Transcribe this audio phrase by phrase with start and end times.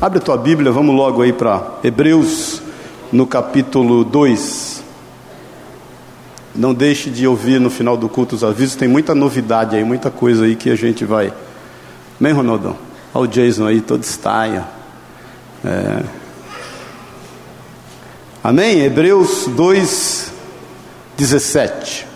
[0.00, 2.62] Abre a tua Bíblia, vamos logo aí para Hebreus,
[3.12, 4.82] no capítulo 2.
[6.54, 10.10] Não deixe de ouvir no final do culto os avisos, tem muita novidade aí, muita
[10.10, 11.30] coisa aí que a gente vai.
[12.18, 12.78] Bem, Ronaldão?
[13.12, 14.64] Olha o Jason aí, todo estaia.
[15.62, 16.02] É.
[18.42, 18.80] Amém?
[18.80, 20.32] Hebreus 2,
[21.18, 22.06] 17.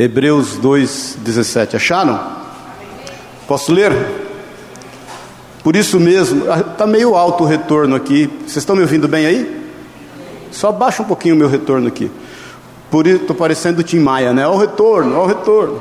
[0.00, 1.76] Hebreus 2, 17.
[1.76, 2.20] Acharam?
[3.46, 4.23] Posso ler?
[5.64, 8.30] Por isso mesmo, está meio alto o retorno aqui.
[8.40, 9.64] Vocês estão me ouvindo bem aí?
[10.52, 12.10] Só baixa um pouquinho o meu retorno aqui.
[12.90, 14.46] Por isso estou parecendo o Tim Maia, né?
[14.46, 15.80] Olha o retorno, olha o retorno.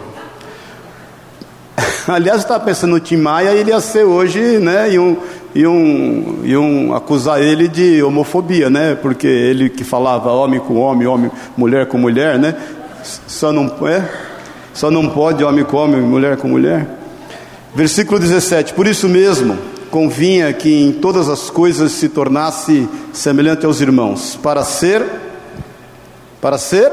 [2.08, 4.94] Aliás, eu estava pensando no Tim Maia, ele ia ser hoje, né?
[4.94, 5.18] E um,
[5.54, 8.96] e um, e um acusar ele de homofobia, né?
[8.96, 12.56] Porque ele que falava homem com homem, homem, mulher com mulher, né?
[13.28, 14.10] Só não é,
[14.74, 16.88] só não pode homem com homem, mulher com mulher.
[17.76, 18.74] Versículo 17.
[18.74, 19.58] Por isso mesmo,
[19.94, 25.06] convinha que em todas as coisas se tornasse semelhante aos irmãos, para ser
[26.42, 26.92] para ser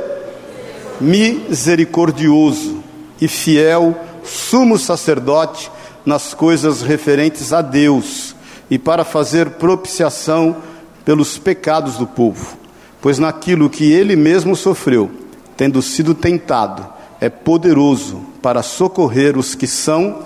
[1.01, 2.85] misericordioso
[3.19, 5.73] e fiel, sumo sacerdote
[6.05, 8.37] nas coisas referentes a Deus
[8.71, 10.57] e para fazer propiciação
[11.03, 12.55] pelos pecados do povo,
[13.01, 15.11] pois naquilo que ele mesmo sofreu,
[15.57, 16.87] tendo sido tentado,
[17.19, 20.19] é poderoso para socorrer os que são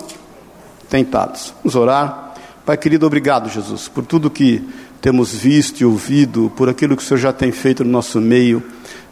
[0.89, 1.53] tentados.
[1.63, 2.24] Vamos orar.
[2.65, 4.67] Pai querido, obrigado, Jesus, por tudo que
[4.99, 8.63] temos visto e ouvido, por aquilo que o Senhor já tem feito no nosso meio,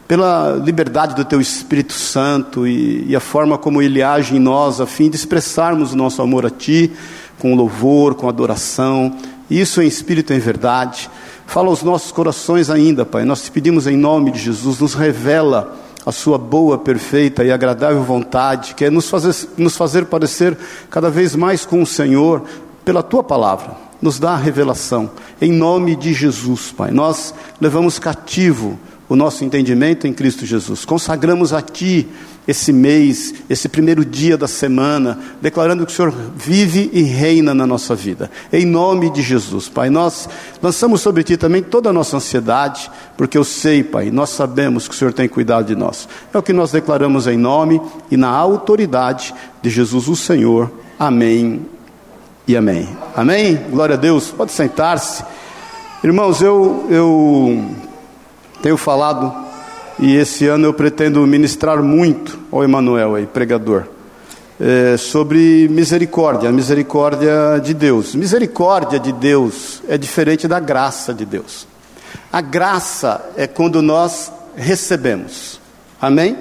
[0.08, 4.80] pela liberdade do Teu Espírito Santo e, e a forma como Ele age em nós,
[4.80, 6.90] a fim de expressarmos o nosso amor a Ti,
[7.38, 9.16] com louvor, com adoração,
[9.48, 11.08] isso em espírito e em verdade.
[11.46, 13.24] Fala aos nossos corações ainda, Pai.
[13.24, 18.02] Nós te pedimos em nome de Jesus, nos revela a sua boa, perfeita e agradável
[18.02, 20.58] vontade, que é nos fazer, nos fazer parecer
[20.90, 22.42] cada vez mais com o Senhor,
[22.84, 25.10] pela tua palavra, nos dá a revelação,
[25.40, 26.90] em nome de Jesus, Pai.
[26.90, 32.08] Nós levamos cativo o nosso entendimento em Cristo Jesus, consagramos a Ti
[32.46, 37.66] esse mês, esse primeiro dia da semana, declarando que o Senhor vive e reina na
[37.66, 39.88] nossa vida, em nome de Jesus, Pai.
[39.88, 40.28] Nós
[40.62, 44.94] lançamos sobre Ti também toda a nossa ansiedade, porque eu sei, Pai, nós sabemos que
[44.94, 46.06] o Senhor tem cuidado de nós.
[46.32, 50.70] É o que nós declaramos em nome e na autoridade de Jesus, o Senhor.
[50.98, 51.73] Amém
[52.46, 52.88] e amém.
[53.16, 53.56] Amém?
[53.70, 54.30] Glória a Deus.
[54.30, 55.24] Pode sentar-se.
[56.02, 57.64] Irmãos, eu, eu
[58.62, 59.34] tenho falado
[59.98, 63.84] e esse ano eu pretendo ministrar muito ao Emanuel aí, pregador,
[64.60, 68.14] é, sobre misericórdia, misericórdia de Deus.
[68.14, 71.66] Misericórdia de Deus é diferente da graça de Deus.
[72.30, 75.58] A graça é quando nós recebemos.
[76.00, 76.36] Amém?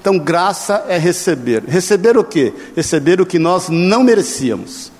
[0.00, 1.64] Então, graça é receber.
[1.66, 2.52] Receber o quê?
[2.76, 4.92] Receber o que nós não merecíamos.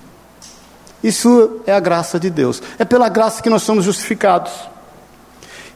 [1.03, 2.61] Isso é a graça de Deus.
[2.77, 4.51] É pela graça que nós somos justificados.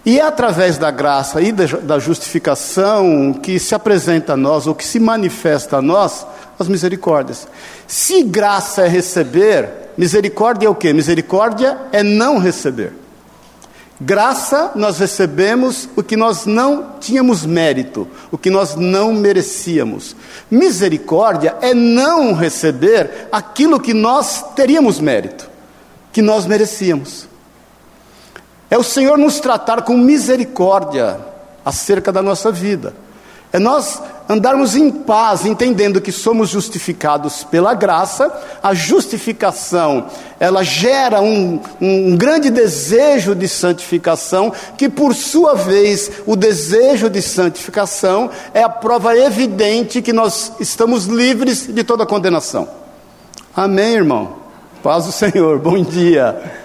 [0.06, 4.86] E é através da graça e da justificação que se apresenta a nós, ou que
[4.86, 6.28] se manifesta a nós,
[6.60, 7.48] as misericórdias.
[7.88, 10.94] Se graça é receber, misericórdia é o que?
[10.94, 13.05] Misericórdia é não receber.
[14.00, 20.16] Graça, nós recebemos o que nós não tínhamos mérito, o que nós não merecíamos.
[20.52, 25.50] Misericórdia é não receber aquilo que nós teríamos mérito,
[26.12, 27.26] que nós merecíamos.
[28.70, 31.18] É o Senhor nos tratar com misericórdia
[31.64, 32.94] acerca da nossa vida.
[33.56, 38.30] É nós andarmos em paz, entendendo que somos justificados pela graça,
[38.62, 40.08] a justificação,
[40.38, 47.22] ela gera um, um grande desejo de santificação, que por sua vez, o desejo de
[47.22, 52.68] santificação é a prova evidente que nós estamos livres de toda condenação.
[53.56, 54.36] Amém, irmão?
[54.84, 56.65] Paz do Senhor, bom dia.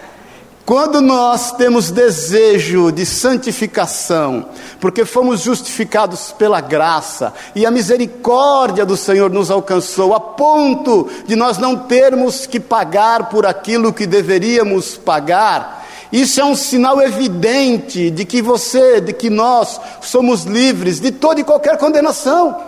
[0.71, 8.97] Quando nós temos desejo de santificação, porque fomos justificados pela graça e a misericórdia do
[8.97, 14.97] Senhor nos alcançou a ponto de nós não termos que pagar por aquilo que deveríamos
[14.97, 21.11] pagar, isso é um sinal evidente de que você, de que nós somos livres de
[21.11, 22.63] toda e qualquer condenação.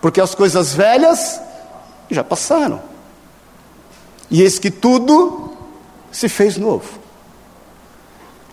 [0.00, 1.40] Porque as coisas velhas
[2.08, 2.89] já passaram.
[4.30, 5.52] E eis que tudo
[6.12, 7.00] se fez novo.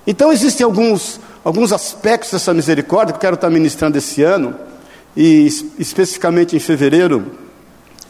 [0.06, 4.56] Então existem alguns, alguns aspectos dessa misericórdia que eu quero estar ministrando esse ano,
[5.16, 5.48] e
[5.78, 7.32] especificamente em fevereiro,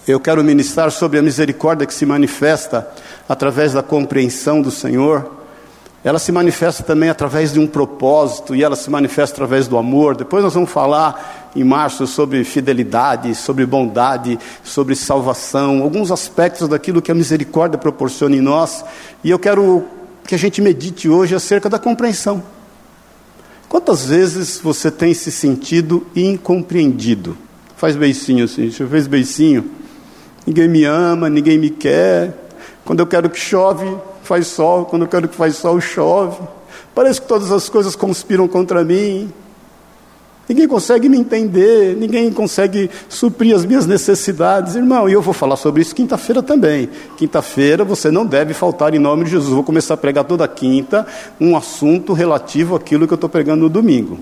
[0.08, 2.88] eu quero ministrar sobre a misericórdia que se manifesta
[3.28, 5.37] através da compreensão do Senhor,
[6.04, 10.16] ela se manifesta também através de um propósito e ela se manifesta através do amor.
[10.16, 17.02] Depois nós vamos falar em março sobre fidelidade, sobre bondade, sobre salvação, alguns aspectos daquilo
[17.02, 18.86] que a misericórdia proporciona em nós.
[19.24, 19.86] E eu quero
[20.26, 22.44] que a gente medite hoje acerca da compreensão.
[23.68, 27.38] Quantas vezes você tem se sentido incompreendido?
[27.76, 29.70] Faz beicinho assim, você fez beicinho.
[30.46, 32.34] Ninguém me ama, ninguém me quer.
[32.86, 33.86] Quando eu quero que chove,
[34.28, 34.86] faz sol.
[34.86, 36.42] Quando eu quero que faz sol, chove.
[36.94, 39.32] Parece que todas as coisas conspiram contra mim.
[40.50, 44.76] Ninguém consegue me entender, ninguém consegue suprir as minhas necessidades.
[44.76, 46.90] Irmão, e eu vou falar sobre isso quinta-feira também.
[47.18, 49.50] Quinta-feira você não deve faltar em nome de Jesus.
[49.50, 51.06] Vou começar a pregar toda quinta
[51.40, 54.20] um assunto relativo àquilo que eu estou pregando no domingo.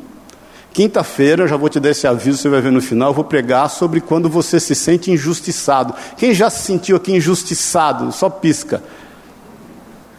[0.73, 3.23] Quinta-feira, eu já vou te dar esse aviso, você vai ver no final, eu vou
[3.23, 5.93] pregar sobre quando você se sente injustiçado.
[6.17, 8.11] Quem já se sentiu aqui injustiçado?
[8.11, 8.83] Só pisca.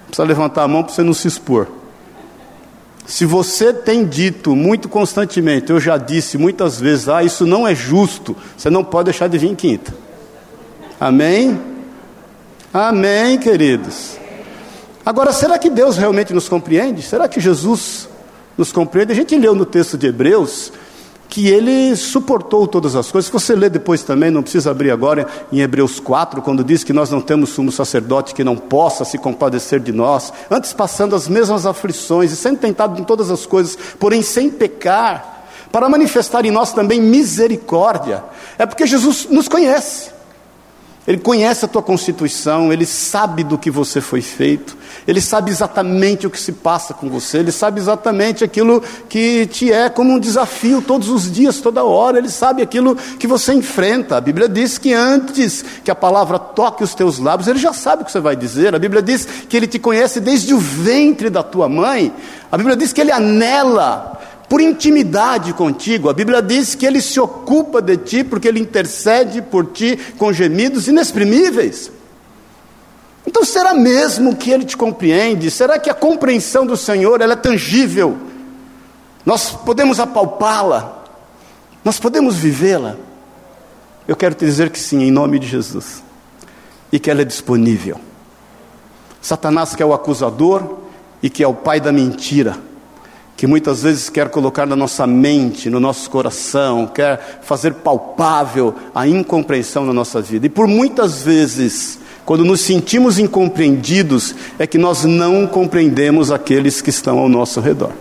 [0.06, 1.68] Precisa levantar a mão para você não se expor.
[3.06, 7.74] Se você tem dito muito constantemente, eu já disse muitas vezes, ah, isso não é
[7.74, 9.94] justo, você não pode deixar de vir em quinta.
[10.98, 11.60] Amém?
[12.72, 14.18] Amém, queridos.
[15.04, 17.00] Agora, será que Deus realmente nos compreende?
[17.00, 18.08] Será que Jesus
[18.58, 19.12] nos compreende?
[19.12, 20.72] A gente leu no texto de Hebreus
[21.28, 23.26] que ele suportou todas as coisas.
[23.26, 26.92] Se você ler depois também, não precisa abrir agora em Hebreus 4, quando diz que
[26.92, 31.28] nós não temos sumo sacerdote que não possa se compadecer de nós, antes passando as
[31.28, 36.50] mesmas aflições e sendo tentado em todas as coisas, porém sem pecar, para manifestar em
[36.50, 38.24] nós também misericórdia.
[38.58, 40.15] É porque Jesus nos conhece.
[41.06, 44.76] Ele conhece a tua constituição, ele sabe do que você foi feito,
[45.06, 49.72] ele sabe exatamente o que se passa com você, ele sabe exatamente aquilo que te
[49.72, 54.16] é como um desafio todos os dias, toda hora, ele sabe aquilo que você enfrenta.
[54.16, 58.02] A Bíblia diz que antes que a palavra toque os teus lábios, ele já sabe
[58.02, 58.74] o que você vai dizer.
[58.74, 62.12] A Bíblia diz que ele te conhece desde o ventre da tua mãe.
[62.50, 64.16] A Bíblia diz que ele anela
[64.48, 66.08] por intimidade contigo.
[66.08, 70.32] A Bíblia diz que ele se ocupa de ti porque ele intercede por ti com
[70.32, 71.90] gemidos inexprimíveis.
[73.26, 75.50] Então, será mesmo que ele te compreende?
[75.50, 78.16] Será que a compreensão do Senhor ela é tangível?
[79.24, 81.04] Nós podemos apalpá-la?
[81.84, 82.96] Nós podemos vivê-la?
[84.06, 86.04] Eu quero te dizer que sim, em nome de Jesus.
[86.92, 88.00] E que ela é disponível.
[89.20, 90.78] Satanás, que é o acusador
[91.20, 92.56] e que é o pai da mentira,
[93.36, 99.06] que muitas vezes quer colocar na nossa mente, no nosso coração, quer fazer palpável a
[99.06, 100.46] incompreensão na nossa vida.
[100.46, 106.88] E por muitas vezes, quando nos sentimos incompreendidos, é que nós não compreendemos aqueles que
[106.88, 107.92] estão ao nosso redor.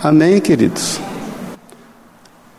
[0.00, 1.00] Amém, queridos?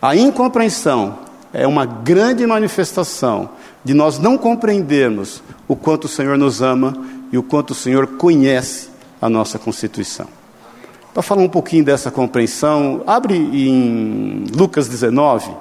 [0.01, 1.19] A incompreensão
[1.53, 3.49] é uma grande manifestação
[3.81, 6.93] de nós não compreendermos o quanto o Senhor nos ama
[7.31, 8.89] e o quanto o Senhor conhece
[9.21, 10.42] a nossa constituição.
[11.13, 15.51] Para falar um pouquinho dessa compreensão, abre em Lucas 19,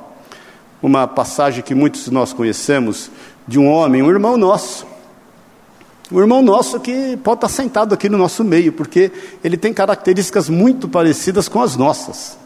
[0.82, 3.10] uma passagem que muitos de nós conhecemos,
[3.46, 4.86] de um homem, um irmão nosso.
[6.10, 9.12] Um irmão nosso que pode estar sentado aqui no nosso meio, porque
[9.44, 12.38] ele tem características muito parecidas com as nossas.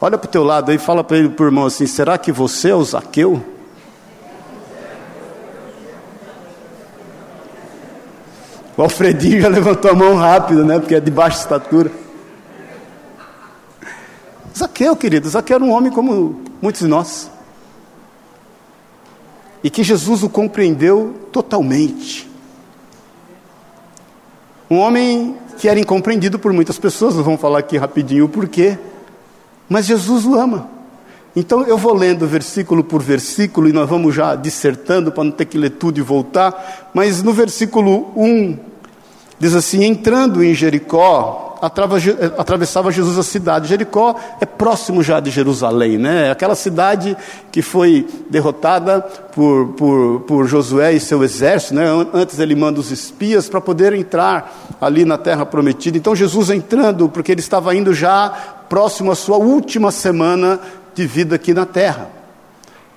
[0.00, 2.16] Olha para o teu lado aí e fala para ele, para o irmão assim: será
[2.16, 3.44] que você é o Zaqueu?
[8.80, 10.78] O Alfredinho já levantou a mão rápido, né?
[10.78, 11.92] Porque é de baixa estatura.
[14.56, 17.30] Zaqueu, querido, Zaqueu era um homem como muitos de nós.
[19.62, 22.26] E que Jesus o compreendeu totalmente.
[24.70, 28.78] Um homem que era incompreendido por muitas pessoas, nós vamos falar aqui rapidinho o porquê.
[29.68, 30.70] Mas Jesus o ama.
[31.36, 35.44] Então eu vou lendo versículo por versículo e nós vamos já dissertando para não ter
[35.44, 36.90] que ler tudo e voltar.
[36.94, 38.69] Mas no versículo 1
[39.40, 43.68] Diz assim: entrando em Jericó, atravessava Jesus a cidade.
[43.68, 46.28] Jericó é próximo já de Jerusalém, né?
[46.28, 47.16] É aquela cidade
[47.50, 51.84] que foi derrotada por, por, por Josué e seu exército, né?
[52.12, 55.96] Antes ele manda os espias para poder entrar ali na terra prometida.
[55.96, 58.28] Então Jesus entrando, porque ele estava indo já
[58.68, 60.60] próximo à sua última semana
[60.94, 62.10] de vida aqui na terra,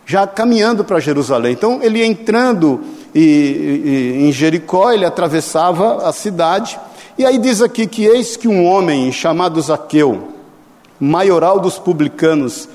[0.05, 1.53] já caminhando para Jerusalém.
[1.53, 2.81] Então ele entrando
[3.13, 3.19] e,
[4.19, 6.79] e, em Jericó, ele atravessava a cidade.
[7.17, 10.29] E aí diz aqui que eis que um homem chamado Zaqueu,
[10.99, 12.67] maioral dos publicanos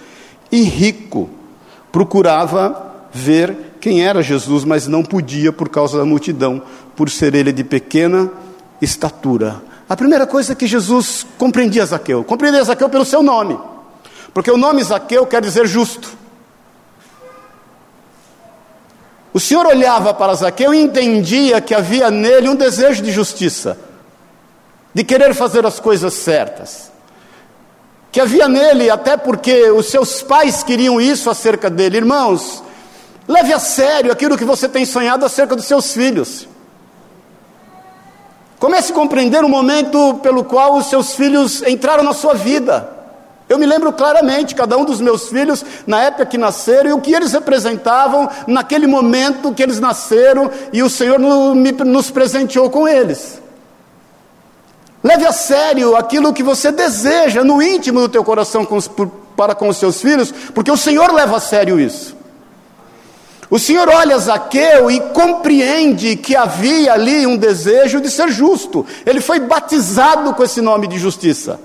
[0.51, 1.29] e rico,
[1.91, 6.63] procurava ver quem era Jesus, mas não podia por causa da multidão,
[6.97, 8.31] por ser ele de pequena
[8.81, 9.63] estatura.
[9.89, 13.59] A primeira coisa é que Jesus compreendia Zaqueu, compreendia Zaqueu pelo seu nome,
[14.35, 16.18] porque o nome Zaqueu quer dizer justo.
[19.33, 23.79] O Senhor olhava para Zaqueu e entendia que havia nele um desejo de justiça.
[24.95, 26.91] de querer fazer as coisas certas.
[28.11, 31.99] Que havia nele, até porque os seus pais queriam isso acerca dele.
[31.99, 32.65] Irmãos,
[33.29, 36.49] leve a sério aquilo que você tem sonhado acerca dos seus filhos.
[38.59, 42.98] Comece a compreender o momento pelo qual os seus filhos entraram na sua vida.
[43.49, 47.01] Eu me lembro claramente, cada um dos meus filhos, na época que nasceram, e o
[47.01, 53.41] que eles representavam naquele momento que eles nasceram, e o Senhor nos presenteou com eles.
[55.03, 58.67] Leve a sério aquilo que você deseja no íntimo do teu coração
[59.37, 62.17] para com os seus filhos, porque o Senhor leva a sério isso.
[63.51, 68.85] O Senhor olha Zaqueu e compreende que havia ali um desejo de ser justo.
[69.07, 71.59] Ele foi batizado com esse nome de justiça.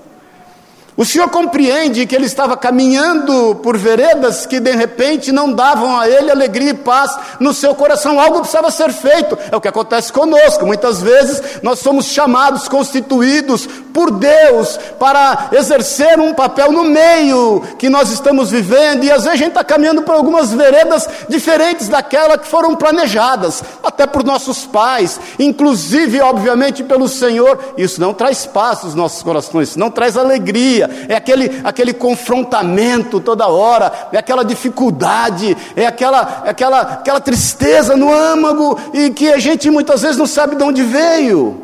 [0.95, 6.07] O Senhor compreende que ele estava caminhando por veredas que de repente não davam a
[6.07, 8.19] ele alegria e paz no seu coração.
[8.19, 9.35] Algo precisava ser feito.
[9.51, 10.67] É o que acontece conosco.
[10.67, 17.89] Muitas vezes nós somos chamados, constituídos por Deus para exercer um papel no meio que
[17.89, 19.03] nós estamos vivendo.
[19.03, 23.63] E às vezes a gente está caminhando por algumas veredas diferentes daquela que foram planejadas,
[23.83, 27.57] até por nossos pais, inclusive, obviamente, pelo Senhor.
[27.77, 33.47] Isso não traz paz nos nossos corações, não traz alegria é aquele, aquele confrontamento toda
[33.47, 39.69] hora, é aquela dificuldade, é aquela, aquela, aquela tristeza no âmago e que a gente
[39.69, 41.61] muitas vezes não sabe de onde veio.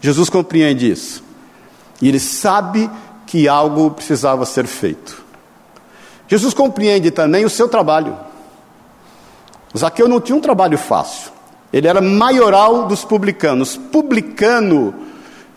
[0.00, 1.22] Jesus compreende isso.
[2.00, 2.90] E ele sabe
[3.26, 5.22] que algo precisava ser feito.
[6.26, 8.16] Jesus compreende também o seu trabalho.
[9.76, 11.30] Zaqueu não tinha um trabalho fácil.
[11.72, 13.76] Ele era maioral dos publicanos.
[13.76, 14.94] Publicano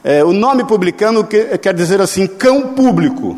[0.04, 3.38] é, o nome publicano que, quer dizer assim, cão público.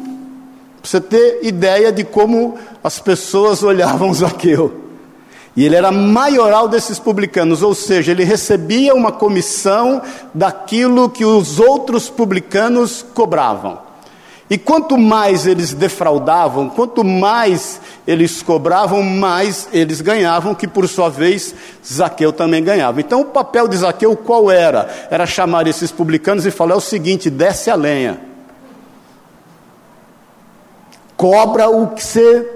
[0.82, 4.82] Para você ter ideia de como as pessoas olhavam Zaqueu.
[5.56, 10.02] E ele era maioral desses publicanos, ou seja, ele recebia uma comissão
[10.34, 13.85] daquilo que os outros publicanos cobravam.
[14.48, 21.10] E quanto mais eles defraudavam, quanto mais eles cobravam, mais eles ganhavam, que por sua
[21.10, 23.02] vez Zaqueu também ganhava.
[23.02, 25.08] Então o papel de Zaqueu qual era?
[25.10, 28.20] Era chamar esses publicanos e falar o seguinte: desce a lenha,
[31.18, 32.52] cobra o que você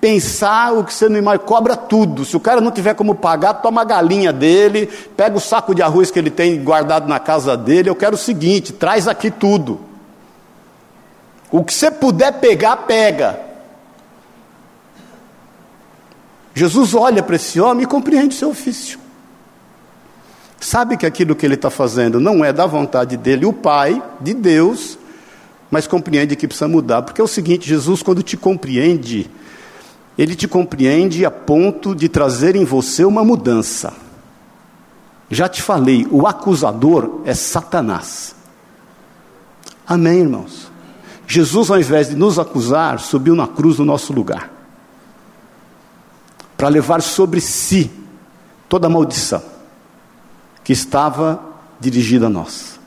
[0.00, 2.24] pensar, o que você não imagina, cobra tudo.
[2.24, 5.82] Se o cara não tiver como pagar, toma a galinha dele, pega o saco de
[5.82, 7.90] arroz que ele tem guardado na casa dele.
[7.90, 9.88] Eu quero o seguinte: traz aqui tudo.
[11.50, 13.40] O que você puder pegar, pega.
[16.54, 18.98] Jesus olha para esse homem e compreende seu ofício.
[20.60, 24.34] Sabe que aquilo que ele está fazendo não é da vontade dele, o Pai, de
[24.34, 24.98] Deus,
[25.70, 27.02] mas compreende que precisa mudar.
[27.02, 29.30] Porque é o seguinte: Jesus, quando te compreende,
[30.18, 33.94] ele te compreende a ponto de trazer em você uma mudança.
[35.30, 38.34] Já te falei, o acusador é Satanás.
[39.86, 40.72] Amém, irmãos?
[41.30, 44.50] Jesus, ao invés de nos acusar, subiu na cruz no nosso lugar
[46.56, 47.90] para levar sobre si
[48.66, 49.42] toda a maldição
[50.64, 51.38] que estava
[51.78, 52.80] dirigida a nós.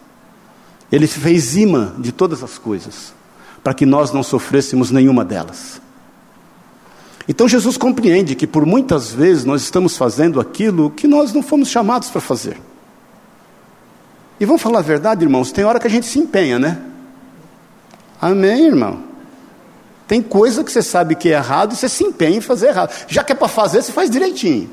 [0.91, 3.13] Ele fez imã de todas as coisas
[3.63, 5.79] para que nós não sofrêssemos nenhuma delas.
[7.27, 11.69] Então Jesus compreende que por muitas vezes nós estamos fazendo aquilo que nós não fomos
[11.69, 12.59] chamados para fazer.
[14.39, 16.90] E vamos falar a verdade, irmãos, tem hora que a gente se empenha, né?
[18.21, 18.99] Amém, irmão?
[20.07, 22.93] Tem coisa que você sabe que é errado e você se empenha em fazer errado.
[23.07, 24.69] Já que é para fazer, você faz direitinho.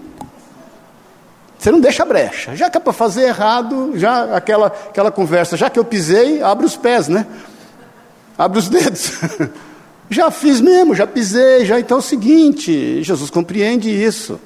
[1.59, 2.55] Você não deixa brecha.
[2.55, 6.67] Já que é para fazer errado, já aquela, aquela conversa, já que eu pisei, abre
[6.67, 7.27] os pés, né?
[8.37, 9.13] Abre os dedos.
[10.11, 14.39] já fiz mesmo, já pisei, já então é o seguinte, Jesus compreende isso.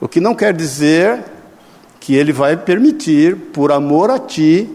[0.00, 1.22] O que não quer dizer
[2.00, 4.68] que ele vai permitir, por amor a ti,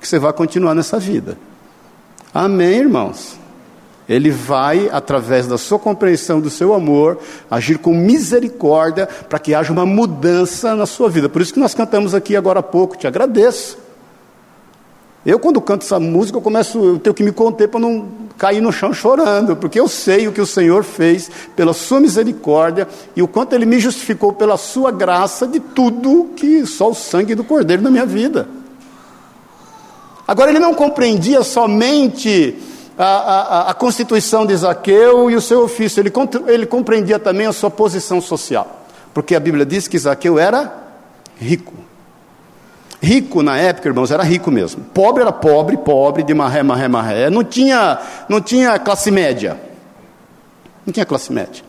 [0.00, 1.36] que você vá continuar nessa vida.
[2.32, 3.38] Amém, irmãos?
[4.08, 7.18] Ele vai, através da sua compreensão, do seu amor,
[7.48, 11.28] agir com misericórdia para que haja uma mudança na sua vida.
[11.28, 13.78] Por isso que nós cantamos aqui agora há pouco, te agradeço.
[15.24, 18.08] Eu, quando canto essa música, eu começo, eu tenho que me conter para não
[18.38, 22.88] cair no chão chorando, porque eu sei o que o Senhor fez pela sua misericórdia
[23.14, 27.34] e o quanto Ele me justificou pela sua graça de tudo que só o sangue
[27.34, 28.48] do Cordeiro na minha vida.
[30.30, 32.56] Agora, ele não compreendia somente
[32.96, 36.12] a, a, a constituição de Zaqueu e o seu ofício, ele,
[36.46, 40.72] ele compreendia também a sua posição social, porque a Bíblia diz que Zaqueu era
[41.36, 41.74] rico.
[43.02, 44.84] Rico na época, irmãos, era rico mesmo.
[44.94, 47.28] Pobre era pobre, pobre, de marré, marré, marré.
[47.28, 49.60] Não tinha, não tinha classe média.
[50.86, 51.64] Não tinha classe média.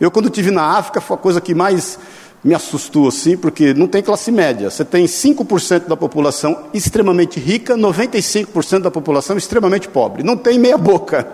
[0.00, 1.96] Eu, quando estive na África, foi a coisa que mais
[2.42, 4.70] me assustou assim, porque não tem classe média.
[4.70, 10.22] Você tem 5% da população extremamente rica, 95% da população extremamente pobre.
[10.22, 11.28] Não tem meia boca.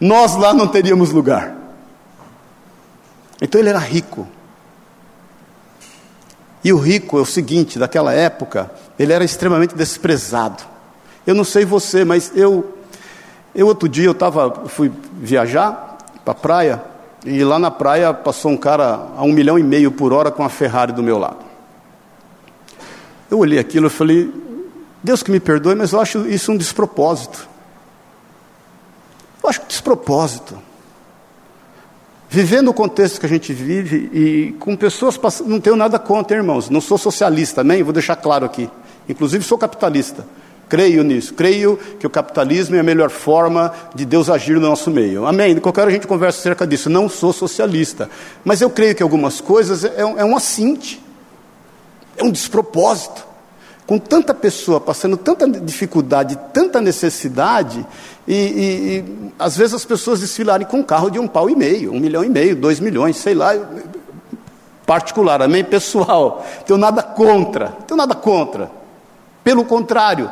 [0.00, 1.56] Nós lá não teríamos lugar.
[3.40, 4.26] Então ele era rico.
[6.64, 10.64] E o rico é o seguinte, daquela época, ele era extremamente desprezado.
[11.24, 12.72] Eu não sei você, mas eu
[13.54, 16.82] eu outro dia eu tava, fui viajar para a praia
[17.26, 20.44] e lá na praia passou um cara a um milhão e meio por hora com
[20.44, 21.44] a Ferrari do meu lado.
[23.28, 24.32] Eu olhei aquilo e falei,
[25.02, 27.48] Deus que me perdoe, mas eu acho isso um despropósito.
[29.42, 30.56] Eu acho um despropósito.
[32.28, 36.36] Vivendo o contexto que a gente vive e com pessoas passando, não tenho nada contra,
[36.36, 38.70] irmãos, não sou socialista, nem, vou deixar claro aqui.
[39.08, 40.26] Inclusive sou capitalista.
[40.68, 44.90] Creio nisso, creio que o capitalismo é a melhor forma de Deus agir no nosso
[44.90, 45.24] meio.
[45.24, 45.56] Amém?
[45.58, 46.90] Qualquer hora a gente conversa acerca disso.
[46.90, 48.10] Não sou socialista,
[48.44, 51.00] mas eu creio que algumas coisas é, é um assinte,
[52.16, 53.24] é um despropósito.
[53.86, 57.86] Com tanta pessoa passando tanta dificuldade, tanta necessidade,
[58.26, 61.54] e, e, e às vezes as pessoas desfilarem com um carro de um pau e
[61.54, 63.54] meio, um milhão e meio, dois milhões, sei lá,
[64.84, 65.62] particular, amém?
[65.62, 68.68] Pessoal, tenho nada contra, tenho nada contra.
[69.44, 70.28] Pelo contrário,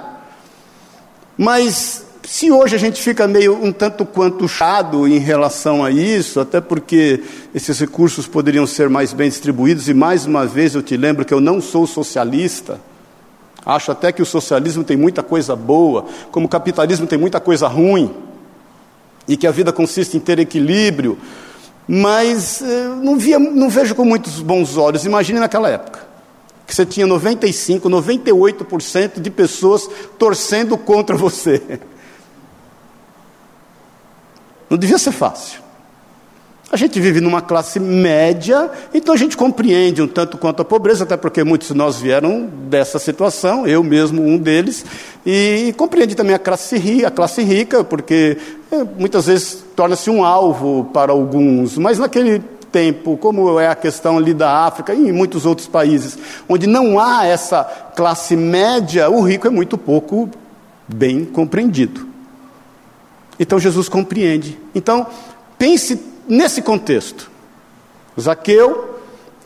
[1.37, 6.41] mas se hoje a gente fica meio um tanto quanto chado em relação a isso,
[6.41, 7.23] até porque
[7.55, 11.35] esses recursos poderiam ser mais bem distribuídos, e mais uma vez eu te lembro que
[11.35, 12.81] eu não sou socialista.
[13.65, 17.69] Acho até que o socialismo tem muita coisa boa, como o capitalismo tem muita coisa
[17.69, 18.15] ruim,
[19.29, 21.19] e que a vida consiste em ter equilíbrio,
[21.87, 25.05] mas eh, não, via, não vejo com muitos bons olhos.
[25.05, 26.14] Imagine naquela época
[26.67, 31.81] que você tinha 95, 98% de pessoas torcendo contra você.
[34.69, 35.65] Não devia ser fácil.
[36.73, 41.05] A gente vive numa classe média, então a gente compreende um tanto quanto a pobreza,
[41.05, 44.85] até porque muitos de nós vieram dessa situação, eu mesmo um deles,
[45.25, 48.39] e compreende também a classe rica, a classe rica porque
[48.73, 52.43] é, muitas vezes torna-se um alvo para alguns, mas naquele
[52.75, 56.99] tempo, como é a questão ali da África e em muitos outros países, onde não
[56.99, 57.63] há essa
[57.95, 60.29] classe média, o rico é muito pouco
[60.89, 62.05] bem compreendido.
[63.39, 64.59] Então Jesus compreende.
[64.75, 65.07] Então,
[65.57, 67.31] pense nesse contexto.
[68.21, 68.99] Zaqueu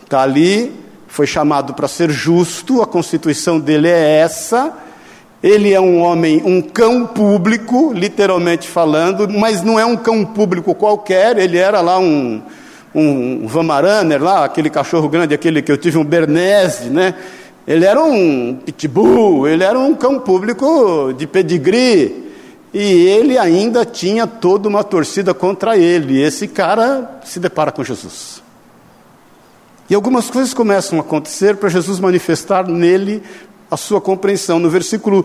[0.02, 0.72] está ali,
[1.06, 4.72] foi chamado para ser justo, a constituição dele é essa.
[5.42, 10.74] Ele é um homem, um cão público, literalmente falando, mas não é um cão público
[10.74, 12.42] qualquer, ele era lá um,
[12.98, 17.14] um Vamaraner lá, aquele cachorro grande, aquele que eu tive, um Bernese, né?
[17.66, 22.28] Ele era um pitbull, ele era um cão público de pedigree.
[22.72, 26.14] E ele ainda tinha toda uma torcida contra ele.
[26.14, 28.42] E esse cara se depara com Jesus.
[29.88, 33.22] E algumas coisas começam a acontecer para Jesus manifestar nele
[33.70, 34.58] a sua compreensão.
[34.58, 35.24] No versículo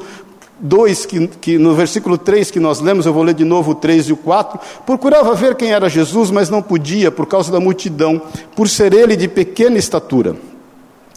[0.60, 3.76] 2, que, que, no versículo 3 que nós lemos, eu vou ler de novo o
[3.76, 7.60] 3 e o 4, procurava ver quem era Jesus, mas não podia por causa da
[7.60, 8.22] multidão,
[8.56, 10.36] por ser ele de pequena estatura.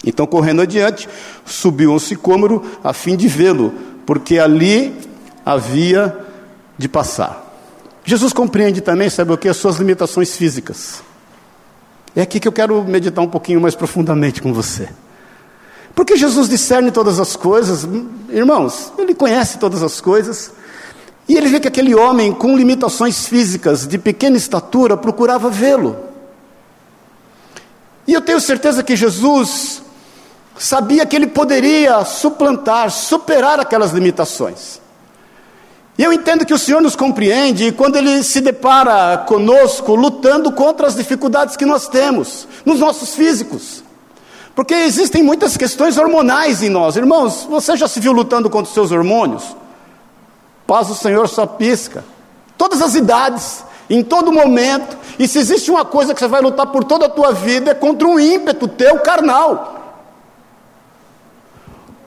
[0.05, 1.09] Então, correndo adiante,
[1.44, 3.72] subiu um sicômoro a fim de vê-lo,
[4.05, 4.94] porque ali
[5.44, 6.16] havia
[6.79, 7.44] de passar.
[8.05, 9.49] Jesus compreende também, sabe o que?
[9.49, 11.03] As suas limitações físicas.
[12.14, 14.88] É aqui que eu quero meditar um pouquinho mais profundamente com você.
[15.96, 17.88] Porque Jesus discerne todas as coisas,
[18.28, 20.52] irmãos, ele conhece todas as coisas,
[21.26, 25.96] e ele vê que aquele homem com limitações físicas, de pequena estatura, procurava vê-lo.
[28.06, 29.80] E eu tenho certeza que Jesus
[30.59, 34.82] sabia que ele poderia suplantar, superar aquelas limitações.
[35.96, 40.87] E eu entendo que o Senhor nos compreende quando Ele se depara conosco lutando contra
[40.87, 43.86] as dificuldades que nós temos, nos nossos físicos.
[44.57, 46.97] Porque existem muitas questões hormonais em nós.
[46.97, 49.55] Irmãos, você já se viu lutando contra os seus hormônios?
[50.66, 52.03] Paz do Senhor só pisca.
[52.57, 54.97] Todas as idades, em todo momento.
[55.19, 57.75] E se existe uma coisa que você vai lutar por toda a tua vida, é
[57.75, 59.75] contra um ímpeto teu carnal.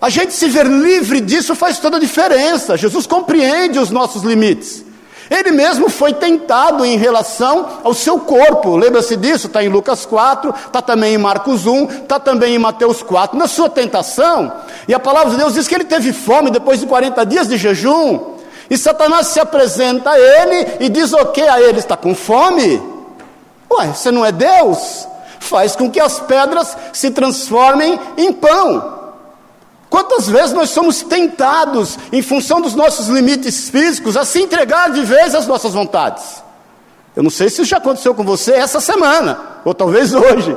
[0.02, 2.76] A gente se ver livre disso faz toda a diferença.
[2.76, 4.84] Jesus compreende os nossos limites.
[5.30, 8.76] Ele mesmo foi tentado em relação ao seu corpo.
[8.76, 9.48] Lembra-se disso?
[9.48, 13.38] Está em Lucas 4, está também em Marcos 1, está também em Mateus 4.
[13.38, 14.52] Na sua tentação,
[14.88, 17.58] e a palavra de Deus diz que ele teve fome depois de 40 dias de
[17.58, 18.38] jejum.
[18.70, 21.80] E Satanás se apresenta a ele e diz o que a ele?
[21.80, 22.82] Está com fome?
[23.72, 25.08] Ué, você não é Deus?
[25.40, 28.99] Faz com que as pedras se transformem em pão.
[29.90, 35.02] Quantas vezes nós somos tentados, em função dos nossos limites físicos, a se entregar de
[35.02, 36.44] vez às nossas vontades?
[37.16, 40.56] Eu não sei se isso já aconteceu com você essa semana, ou talvez hoje.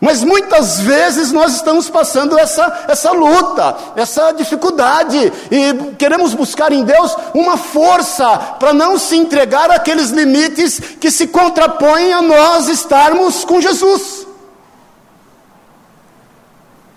[0.00, 6.84] Mas muitas vezes nós estamos passando essa, essa luta, essa dificuldade, e queremos buscar em
[6.84, 13.44] Deus uma força para não se entregar àqueles limites que se contrapõem a nós estarmos
[13.44, 14.17] com Jesus.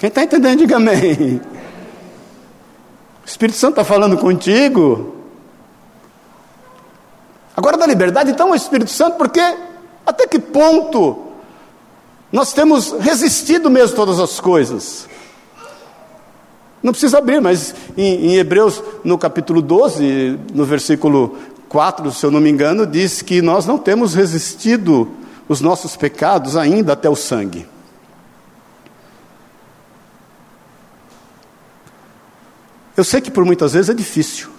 [0.02, 1.40] Quem está entendendo, diga amém.
[3.24, 5.14] O Espírito Santo está falando contigo.
[7.56, 9.40] Agora da liberdade, então, o Espírito Santo, porque
[10.04, 11.28] até que ponto
[12.32, 15.08] nós temos resistido mesmo todas as coisas.
[16.82, 21.38] Não precisa abrir, mas em, em, Hebreus, no capítulo 12, no versículo
[21.70, 25.08] 4, se eu não me engano, diz que nós não temos resistido
[25.48, 27.70] os nossos pecados ainda até o sangue.
[32.96, 34.50] Eu sei que por muitas vezes é difícil,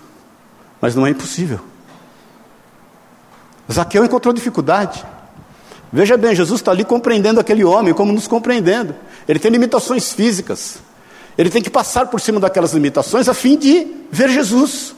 [0.81, 1.61] mas não é impossível.
[3.71, 5.05] Zaqueu encontrou dificuldade.
[5.93, 8.95] Veja bem, Jesus está ali compreendendo aquele homem como nos compreendendo.
[9.29, 10.79] Ele tem limitações físicas.
[11.37, 14.95] Ele tem que passar por cima daquelas limitações a fim de ver Jesus.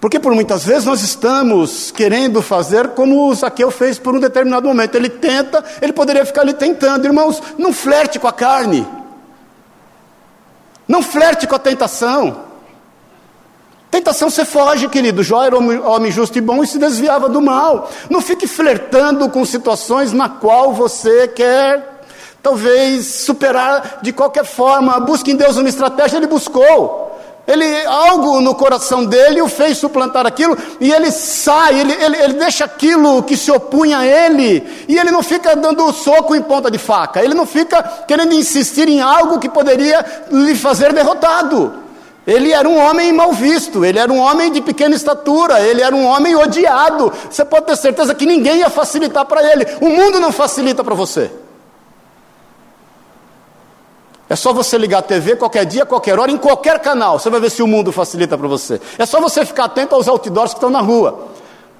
[0.00, 4.68] Porque por muitas vezes nós estamos querendo fazer como o Zaqueu fez por um determinado
[4.68, 4.94] momento.
[4.94, 7.06] Ele tenta, ele poderia ficar ali tentando.
[7.06, 8.86] Irmãos, não flerte com a carne.
[10.86, 12.44] Não flerte com a tentação.
[13.90, 15.22] Tentação você foge, querido.
[15.22, 17.90] Jó era homem justo e bom e se desviava do mal.
[18.10, 22.02] Não fique flertando com situações na qual você quer,
[22.42, 25.00] talvez, superar de qualquer forma.
[25.00, 27.05] Busque em Deus uma estratégia, ele buscou.
[27.46, 32.32] Ele, algo no coração dele o fez suplantar aquilo, e ele sai, ele, ele, ele
[32.34, 36.68] deixa aquilo que se opunha a ele, e ele não fica dando soco em ponta
[36.70, 41.86] de faca, ele não fica querendo insistir em algo que poderia lhe fazer derrotado.
[42.26, 45.94] Ele era um homem mal visto, ele era um homem de pequena estatura, ele era
[45.94, 47.12] um homem odiado.
[47.30, 49.64] Você pode ter certeza que ninguém ia facilitar para ele.
[49.80, 51.30] O mundo não facilita para você.
[54.28, 57.18] É só você ligar a TV qualquer dia, qualquer hora, em qualquer canal.
[57.18, 58.80] Você vai ver se o mundo facilita para você.
[58.98, 61.28] É só você ficar atento aos outdoors que estão na rua.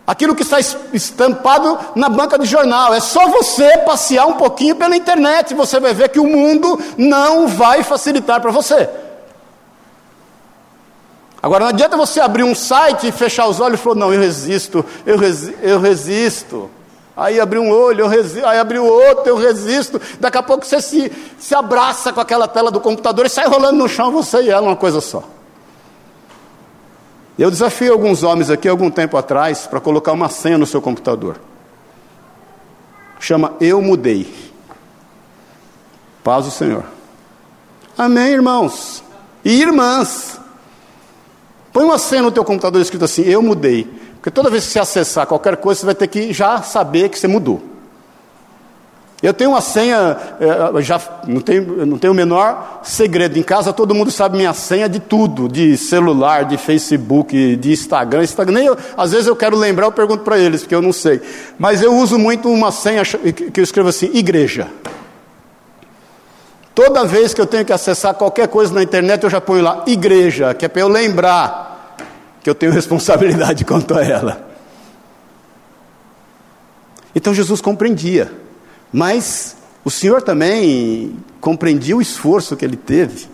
[0.06, 2.94] Aquilo que está estampado na banca de jornal.
[2.94, 5.54] É só você passear um pouquinho pela internet.
[5.54, 8.88] Você vai ver que o mundo não vai facilitar para você.
[11.42, 14.20] Agora não adianta você abrir um site e fechar os olhos e falar, não, eu
[14.20, 16.70] resisto, eu, resi eu resisto.
[17.16, 20.00] Aí abrir um olho, eu resisto, aí abrir o outro, eu resisto.
[20.20, 23.78] Daqui a pouco você se, se abraça com aquela tela do computador e sai rolando
[23.78, 25.24] no chão, você e ela, uma coisa só.
[27.38, 31.40] Eu desafiei alguns homens aqui algum tempo atrás para colocar uma senha no seu computador.
[33.18, 34.52] Chama Eu Mudei.
[36.22, 36.84] Paz do Senhor.
[37.96, 39.02] Amém, irmãos
[39.42, 40.38] e irmãs.
[41.72, 43.86] Põe uma senha no teu computador escrito assim, eu mudei.
[44.26, 47.16] Porque toda vez que você acessar qualquer coisa, você vai ter que já saber que
[47.16, 47.62] você mudou.
[49.22, 53.38] Eu tenho uma senha, eh, já não tenho, não tenho o menor segredo.
[53.38, 58.24] Em casa todo mundo sabe minha senha de tudo, de celular, de Facebook, de Instagram.
[58.24, 60.92] Instagram nem eu, às vezes eu quero lembrar, eu pergunto para eles, porque eu não
[60.92, 61.22] sei.
[61.56, 64.66] Mas eu uso muito uma senha que eu escrevo assim, igreja.
[66.74, 69.84] Toda vez que eu tenho que acessar qualquer coisa na internet, eu já ponho lá
[69.86, 71.75] igreja, que é para eu lembrar
[72.46, 74.48] que eu tenho responsabilidade quanto a ela.
[77.12, 78.32] Então Jesus compreendia,
[78.92, 83.26] mas o Senhor também compreendia o esforço que ele teve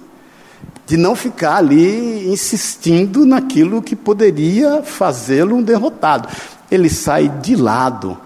[0.87, 6.27] de não ficar ali insistindo naquilo que poderia fazê-lo um derrotado.
[6.71, 8.17] Ele sai de lado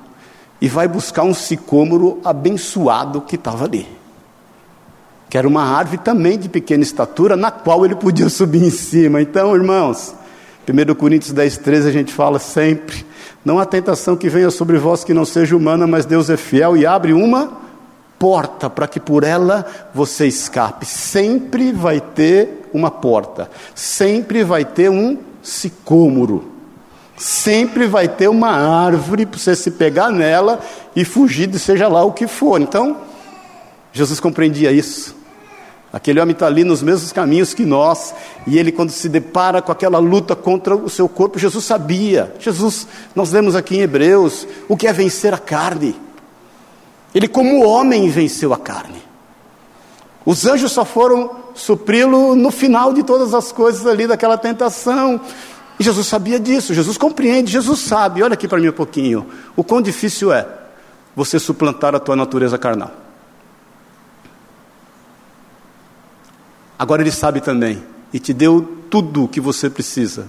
[0.60, 3.88] e vai buscar um sicômoro abençoado que estava ali.
[5.28, 9.20] Que era uma árvore também de pequena estatura, na qual ele podia subir em cima.
[9.20, 10.14] Então, irmãos,
[10.68, 13.06] 1 Coríntios 10, 13 a gente fala sempre:
[13.44, 16.76] não há tentação que venha sobre vós que não seja humana, mas Deus é fiel
[16.76, 17.52] e abre uma
[18.18, 20.84] porta para que por ela você escape.
[20.84, 26.50] Sempre vai ter uma porta, sempre vai ter um sicômoro,
[27.16, 30.60] sempre vai ter uma árvore para você se pegar nela
[30.94, 32.60] e fugir de seja lá o que for.
[32.60, 32.96] Então,
[33.92, 35.15] Jesus compreendia isso.
[35.92, 38.14] Aquele homem está ali nos mesmos caminhos que nós,
[38.46, 42.34] e ele, quando se depara com aquela luta contra o seu corpo, Jesus sabia.
[42.38, 45.96] Jesus, nós lemos aqui em Hebreus, o que é vencer a carne.
[47.14, 49.02] Ele, como homem, venceu a carne.
[50.24, 55.20] Os anjos só foram supri-lo no final de todas as coisas ali daquela tentação.
[55.78, 58.22] E Jesus sabia disso, Jesus compreende, Jesus sabe.
[58.22, 59.26] Olha aqui para mim um pouquinho.
[59.54, 60.46] O quão difícil é
[61.14, 63.05] você suplantar a tua natureza carnal.
[66.78, 70.26] Agora Ele sabe também e te deu tudo o que você precisa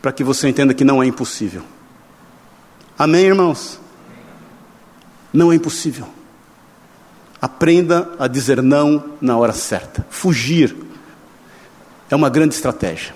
[0.00, 1.62] para que você entenda que não é impossível.
[2.98, 3.78] Amém, irmãos?
[5.32, 6.06] Não é impossível.
[7.40, 10.06] Aprenda a dizer não na hora certa.
[10.10, 10.76] Fugir
[12.10, 13.14] é uma grande estratégia.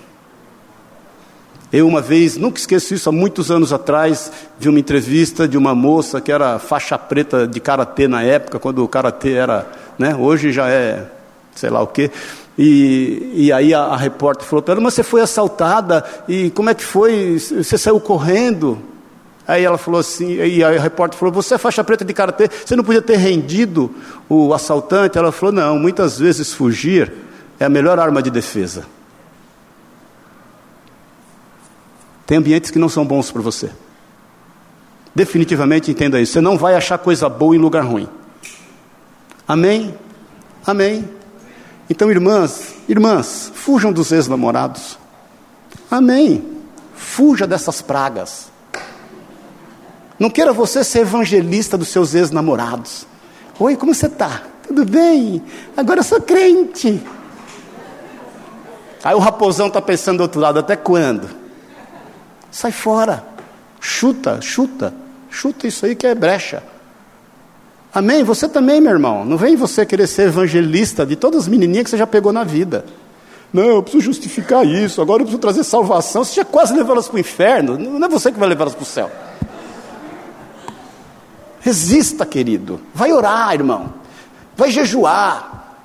[1.71, 5.75] Eu, uma vez, nunca esqueço isso, há muitos anos atrás, vi uma entrevista de uma
[5.75, 10.51] moça que era faixa preta de karatê na época, quando o karatê era, né, hoje
[10.51, 11.11] já é,
[11.53, 12.11] sei lá o quê.
[12.57, 16.69] E, e aí a, a repórter falou para ela: Mas você foi assaltada, e como
[16.69, 17.37] é que foi?
[17.37, 18.79] Você saiu correndo?
[19.47, 22.75] Aí ela falou assim, e a repórter falou: Você é faixa preta de karatê, você
[22.75, 23.93] não podia ter rendido
[24.27, 25.17] o assaltante?
[25.17, 27.11] Ela falou: Não, muitas vezes fugir
[27.59, 28.85] é a melhor arma de defesa.
[32.25, 33.69] Tem ambientes que não são bons para você.
[35.13, 36.33] Definitivamente entenda isso.
[36.33, 38.09] Você não vai achar coisa boa em lugar ruim.
[39.47, 39.93] Amém?
[40.65, 41.07] Amém.
[41.89, 44.97] Então, irmãs, irmãs, fujam dos ex-namorados.
[45.89, 46.43] Amém.
[46.95, 48.51] Fuja dessas pragas.
[50.17, 53.05] Não queira você ser evangelista dos seus ex-namorados.
[53.59, 54.43] Oi, como você está?
[54.67, 55.43] Tudo bem?
[55.77, 57.01] Agora eu sou crente.
[59.03, 61.29] Aí o raposão está pensando do outro lado, até quando?
[62.49, 63.23] Sai fora.
[63.79, 64.93] Chuta, chuta.
[65.29, 66.63] Chuta isso aí que é brecha.
[67.95, 68.25] Amém?
[68.25, 69.23] Você também, meu irmão.
[69.23, 72.43] Não vem você querer ser evangelista de todas as menininhas que você já pegou na
[72.43, 72.83] vida.
[73.53, 76.21] Não, eu preciso justificar isso, agora eu preciso trazer salvação.
[76.21, 78.75] Você já quase levou elas para o inferno, não é você que vai levar elas
[78.75, 79.09] para o céu.
[81.61, 82.81] Resista, querido.
[82.93, 83.93] Vai orar, irmão.
[84.57, 85.77] Vai jejuar.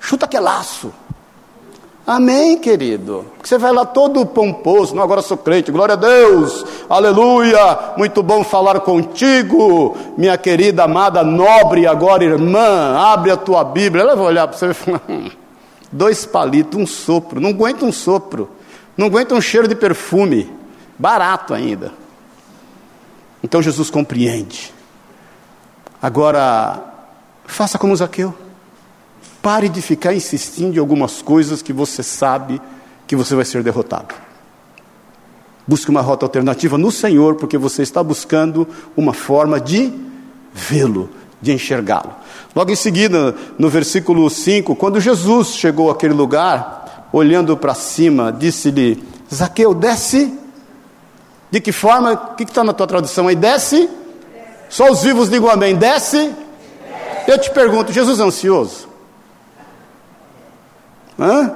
[0.00, 0.90] Chuta que laço.
[2.06, 3.24] Amém, querido.
[3.36, 8.22] Porque você vai lá todo pomposo, não, agora sou crente, glória a Deus, aleluia, muito
[8.22, 14.02] bom falar contigo, minha querida, amada, nobre, agora irmã, abre a tua Bíblia.
[14.02, 15.30] Ela vai olhar para você e falar: hum,
[15.92, 18.50] dois palitos, um sopro, não aguenta um sopro,
[18.96, 20.50] não aguenta um cheiro de perfume,
[20.98, 21.92] barato ainda.
[23.42, 24.72] Então Jesus compreende.
[26.02, 26.82] Agora,
[27.46, 28.34] faça como Zaqueu.
[29.42, 32.60] Pare de ficar insistindo em algumas coisas que você sabe
[33.06, 34.14] que você vai ser derrotado.
[35.66, 39.92] Busque uma rota alternativa no Senhor, porque você está buscando uma forma de
[40.52, 41.08] vê-lo,
[41.40, 42.12] de enxergá-lo.
[42.54, 49.02] Logo em seguida, no versículo 5, quando Jesus chegou àquele lugar, olhando para cima, disse-lhe:
[49.32, 50.36] Zaqueu, desce.
[51.50, 52.12] De que forma?
[52.12, 53.34] O que está na tua tradução aí?
[53.34, 53.88] Desce.
[54.68, 55.74] Só os vivos digam amém.
[55.74, 56.32] Desce.
[57.26, 58.89] Eu te pergunto: Jesus é ansioso?
[61.20, 61.52] Hã?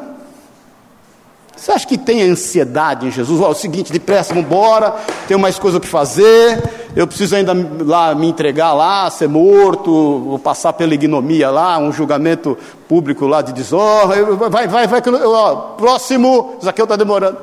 [1.57, 3.41] Você acha que tem ansiedade em Jesus?
[3.41, 4.91] Oh, é o seguinte, depressa, vamos embora,
[5.27, 6.63] tenho mais coisa que fazer,
[6.95, 11.91] eu preciso ainda lá me entregar lá, ser morto, vou passar pela ignomia lá, um
[11.91, 14.23] julgamento público lá de desonra.
[14.51, 17.39] Vai, vai, vai, ó, próximo, Zaqueu está demorando.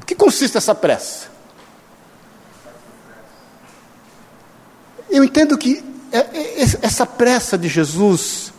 [0.00, 1.26] O que consiste essa pressa?
[5.10, 8.52] Eu entendo que é, é, essa pressa de Jesus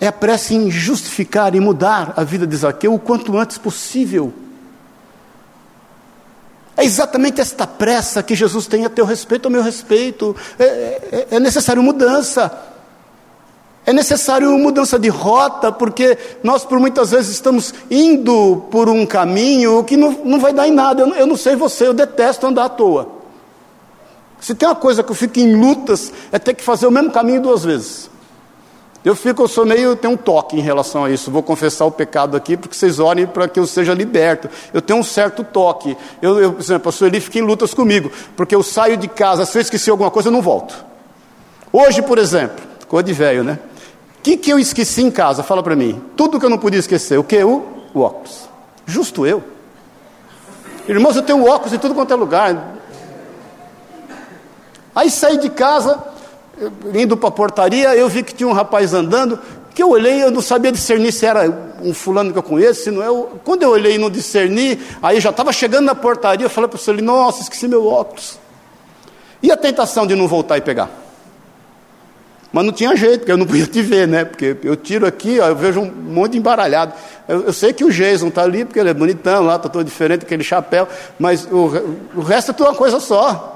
[0.00, 4.32] é a pressa em justificar e mudar a vida de Zaqueu o quanto antes possível.
[6.76, 10.36] É exatamente esta pressa que Jesus tem a teu respeito, ao meu respeito.
[10.58, 12.52] É, é, é necessário mudança.
[13.86, 19.82] É necessário mudança de rota, porque nós por muitas vezes estamos indo por um caminho
[19.84, 21.02] que não, não vai dar em nada.
[21.02, 23.08] Eu, eu não sei você, eu detesto andar à toa.
[24.40, 27.10] Se tem uma coisa que eu fico em lutas, é ter que fazer o mesmo
[27.10, 28.10] caminho duas vezes.
[29.06, 31.30] Eu fico, eu sou meio, tenho um toque em relação a isso.
[31.30, 34.50] Vou confessar o pecado aqui, porque vocês orem para que eu seja liberto.
[34.74, 35.96] Eu tenho um certo toque.
[36.20, 39.46] Eu, eu por exemplo, a Sueli fica em lutas comigo, porque eu saio de casa,
[39.46, 40.84] se eu esqueci alguma coisa, eu não volto.
[41.72, 42.56] Hoje, por exemplo,
[42.88, 43.60] coisa de velho, né?
[44.18, 45.44] O que, que eu esqueci em casa?
[45.44, 46.02] Fala para mim.
[46.16, 47.16] Tudo que eu não podia esquecer.
[47.16, 47.44] O que?
[47.44, 47.64] O,
[47.94, 48.48] o óculos.
[48.86, 49.40] Justo eu.
[50.88, 52.74] Irmãos, eu tenho óculos em tudo quanto é lugar.
[54.92, 56.02] Aí saí de casa,
[56.94, 59.38] indo para a portaria, eu vi que tinha um rapaz andando,
[59.74, 61.50] que eu olhei, eu não sabia discernir se era
[61.82, 63.26] um fulano que eu conheço, se não é.
[63.44, 66.76] Quando eu olhei e não discerni, aí já estava chegando na portaria, eu falei para
[66.76, 68.38] o senhor, nossa, esqueci meu óculos.
[69.42, 70.88] E a tentação de não voltar e pegar?
[72.50, 74.24] Mas não tinha jeito, porque eu não podia te ver, né?
[74.24, 76.94] Porque eu tiro aqui, ó, eu vejo um monte embaralhado.
[77.28, 79.84] Eu, eu sei que o Jason está ali, porque ele é bonitão lá, está todo
[79.84, 80.88] diferente, aquele chapéu,
[81.18, 81.70] mas o,
[82.14, 83.55] o resto é tudo uma coisa só.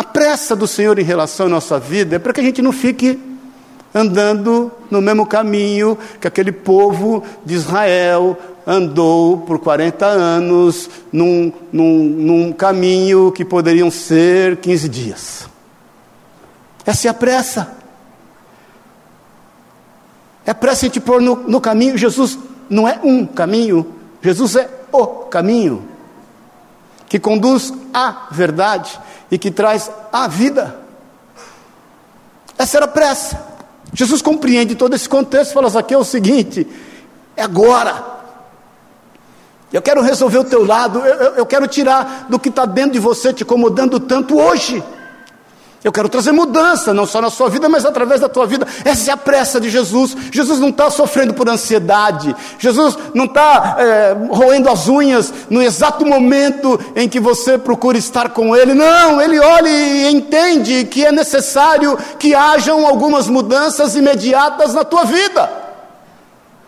[0.00, 2.72] A pressa do Senhor em relação à nossa vida é para que a gente não
[2.72, 3.20] fique
[3.94, 8.34] andando no mesmo caminho que aquele povo de Israel
[8.66, 15.46] andou por 40 anos, num, num, num caminho que poderiam ser 15 dias.
[16.86, 17.70] Essa é a pressa.
[20.46, 21.98] É pressa a gente pôr no, no caminho.
[21.98, 22.38] Jesus
[22.70, 23.86] não é um caminho,
[24.22, 25.86] Jesus é o caminho.
[27.06, 28.98] que conduz à verdade
[29.30, 30.76] e que traz a vida.
[32.58, 33.42] Essa era a pressa.
[33.92, 36.66] Jesus compreende todo esse contexto e fala: aqui é o seguinte,
[37.36, 38.18] é agora.
[39.72, 42.92] Eu quero resolver o teu lado, eu, eu, eu quero tirar do que está dentro
[42.92, 44.82] de você te incomodando tanto hoje.
[45.82, 48.66] Eu quero trazer mudança, não só na sua vida, mas através da tua vida.
[48.84, 50.14] Essa é a pressa de Jesus.
[50.30, 52.36] Jesus não está sofrendo por ansiedade.
[52.58, 58.28] Jesus não está é, roendo as unhas no exato momento em que você procura estar
[58.28, 58.74] com Ele.
[58.74, 65.04] Não, Ele olha e entende que é necessário que hajam algumas mudanças imediatas na tua
[65.04, 65.69] vida.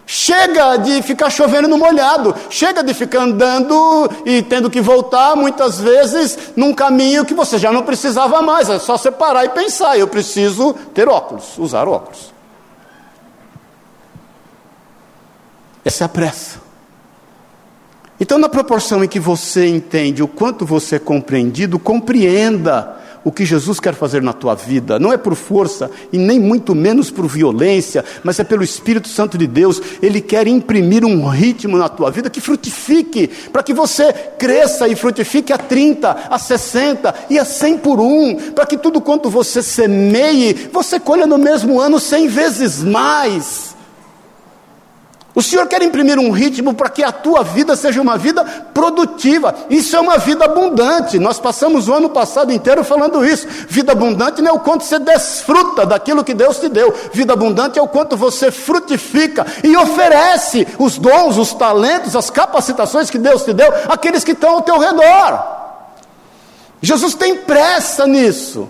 [0.04, 5.80] Chega de ficar chovendo no molhado, chega de ficar andando e tendo que voltar muitas
[5.80, 10.08] vezes num caminho que você já não precisava mais, é só separar e pensar: eu
[10.08, 12.32] preciso ter óculos, usar óculos.
[15.84, 16.60] Essa é a pressa.
[18.20, 23.44] Então, na proporção em que você entende o quanto você é compreendido, compreenda o que
[23.44, 24.98] Jesus quer fazer na tua vida.
[24.98, 29.38] Não é por força e nem muito menos por violência, mas é pelo Espírito Santo
[29.38, 29.80] de Deus.
[30.02, 34.96] Ele quer imprimir um ritmo na tua vida que frutifique, para que você cresça e
[34.96, 39.62] frutifique a 30, a 60 e a 100 por um, para que tudo quanto você
[39.62, 43.71] semeie, você colha no mesmo ano 100 vezes mais.
[45.34, 49.54] O Senhor quer imprimir um ritmo para que a tua vida seja uma vida produtiva.
[49.70, 51.18] Isso é uma vida abundante.
[51.18, 53.46] Nós passamos o ano passado inteiro falando isso.
[53.66, 56.94] Vida abundante não é o quanto você desfruta daquilo que Deus te deu.
[57.14, 63.08] Vida abundante é o quanto você frutifica e oferece os dons, os talentos, as capacitações
[63.08, 65.62] que Deus te deu àqueles que estão ao teu redor.
[66.82, 68.68] Jesus tem pressa nisso.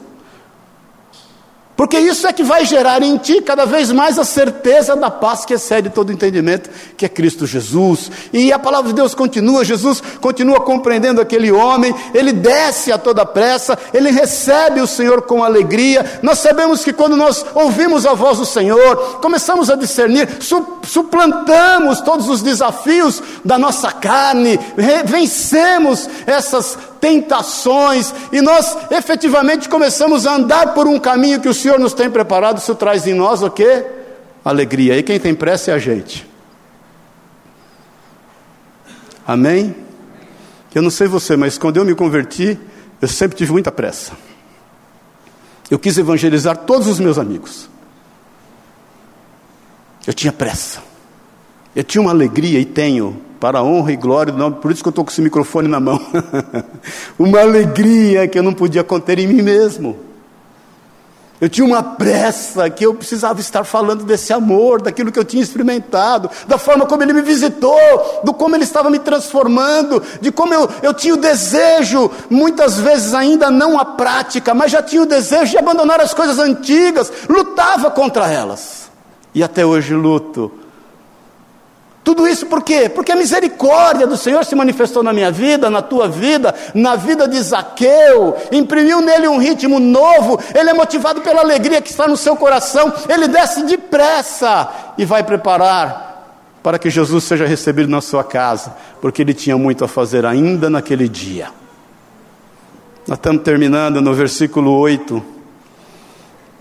[1.82, 5.44] Porque isso é que vai gerar em ti cada vez mais a certeza da paz
[5.44, 8.08] que excede todo entendimento, que é Cristo Jesus.
[8.32, 13.26] E a palavra de Deus continua, Jesus continua compreendendo aquele homem, ele desce a toda
[13.26, 16.20] pressa, ele recebe o Senhor com alegria.
[16.22, 20.28] Nós sabemos que quando nós ouvimos a voz do Senhor, começamos a discernir,
[20.84, 24.56] suplantamos todos os desafios da nossa carne,
[25.04, 31.76] vencemos essas tentações, e nós efetivamente começamos a andar por um caminho que o Senhor
[31.76, 33.84] nos tem preparado, isso traz em nós o quê?
[34.44, 34.96] Alegria.
[34.96, 36.24] E quem tem pressa é a gente.
[39.26, 39.74] Amém?
[40.72, 42.56] Eu não sei você, mas quando eu me converti,
[43.00, 44.12] eu sempre tive muita pressa.
[45.68, 47.68] Eu quis evangelizar todos os meus amigos.
[50.06, 50.80] Eu tinha pressa.
[51.74, 54.84] Eu tinha uma alegria e tenho para a honra e glória do nome, por isso
[54.84, 56.00] que eu estou com esse microfone na mão.
[57.18, 59.98] uma alegria que eu não podia conter em mim mesmo.
[61.40, 65.42] Eu tinha uma pressa que eu precisava estar falando desse amor, daquilo que eu tinha
[65.42, 70.54] experimentado, da forma como ele me visitou, do como ele estava me transformando, de como
[70.54, 75.06] eu, eu tinha o desejo, muitas vezes ainda não a prática, mas já tinha o
[75.06, 78.88] desejo de abandonar as coisas antigas, lutava contra elas.
[79.34, 80.61] E até hoje luto
[82.04, 82.88] tudo isso por quê?
[82.88, 87.28] Porque a misericórdia do Senhor se manifestou na minha vida, na tua vida, na vida
[87.28, 92.16] de Zaqueu, imprimiu nele um ritmo novo, ele é motivado pela alegria que está no
[92.16, 96.10] seu coração, ele desce depressa e vai preparar
[96.60, 100.68] para que Jesus seja recebido na sua casa, porque ele tinha muito a fazer ainda
[100.68, 101.50] naquele dia.
[103.06, 105.22] Nós estamos terminando no versículo 8,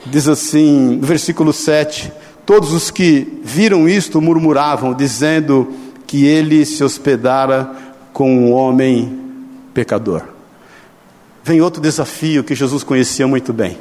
[0.05, 2.11] diz assim, no versículo 7.
[2.45, 5.71] Todos os que viram isto murmuravam, dizendo
[6.07, 7.71] que ele se hospedara
[8.11, 9.19] com um homem
[9.73, 10.23] pecador.
[11.43, 13.77] Vem outro desafio que Jesus conhecia muito bem: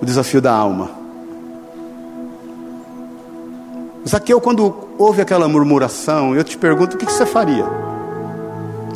[0.00, 0.90] o desafio da alma.
[4.08, 7.64] Zaqueu, quando ouve aquela murmuração, eu te pergunto: o que você faria?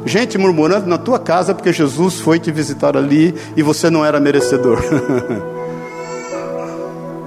[0.05, 4.21] Gente murmurando na tua casa porque Jesus foi te visitar ali e você não era
[4.21, 4.79] merecedor.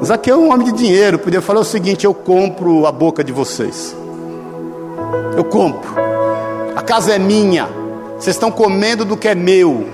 [0.03, 3.31] Zaqueu é um homem de dinheiro, podia falar o seguinte: eu compro a boca de
[3.31, 3.95] vocês.
[5.35, 5.89] Eu compro.
[6.75, 7.67] A casa é minha.
[8.17, 9.87] Vocês estão comendo do que é meu.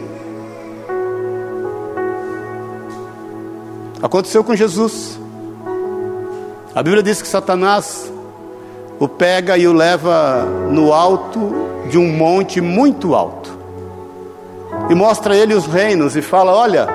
[4.01, 5.17] Aconteceu com Jesus.
[6.75, 8.11] A Bíblia diz que Satanás
[8.99, 11.51] o pega e o leva no alto
[11.89, 13.57] de um monte muito alto.
[14.89, 16.87] E mostra a ele os reinos e fala: Olha,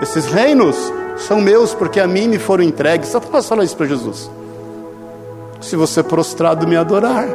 [0.00, 0.76] esses reinos
[1.16, 3.08] são meus porque a mim me foram entregues.
[3.08, 4.30] Satanás fala isso para Jesus.
[5.60, 7.26] Se você prostrado me adorar,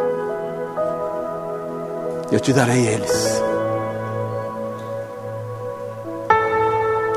[2.31, 3.41] eu te darei eles.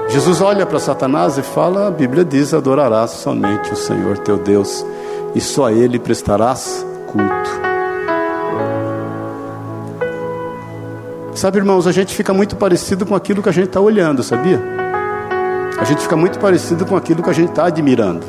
[0.09, 4.85] Jesus olha para Satanás e fala: a Bíblia diz: adorarás somente o Senhor teu Deus,
[5.35, 7.65] e só a Ele prestarás culto.
[11.35, 14.84] Sabe, irmãos, a gente fica muito parecido com aquilo que a gente está olhando, sabia?
[15.79, 18.25] A gente fica muito parecido com aquilo que a gente está admirando.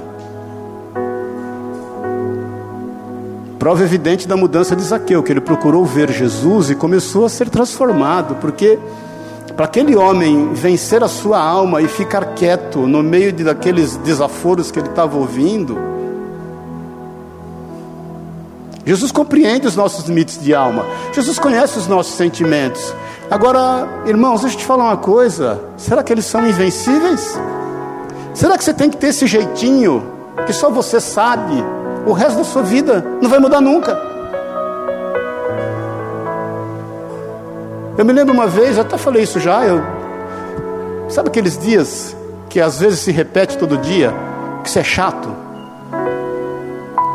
[3.59, 7.49] Prova evidente da mudança de Zaqueu, que ele procurou ver Jesus e começou a ser
[7.49, 8.77] transformado, porque
[9.55, 14.69] para aquele homem vencer a sua alma e ficar quieto no meio de daqueles desaforos
[14.69, 15.77] que ele estava ouvindo,
[18.85, 20.85] Jesus compreende os nossos limites de alma.
[21.11, 22.93] Jesus conhece os nossos sentimentos.
[23.29, 27.39] Agora, irmãos, deixa eu te falar uma coisa: será que eles são invencíveis?
[28.33, 30.05] Será que você tem que ter esse jeitinho
[30.45, 31.63] que só você sabe?
[32.05, 33.97] O resto da sua vida não vai mudar nunca.
[37.97, 39.81] Eu me lembro uma vez, eu até falei isso já, eu,
[41.07, 42.15] sabe aqueles dias
[42.49, 44.13] que às vezes se repete todo dia,
[44.61, 45.33] que isso é chato?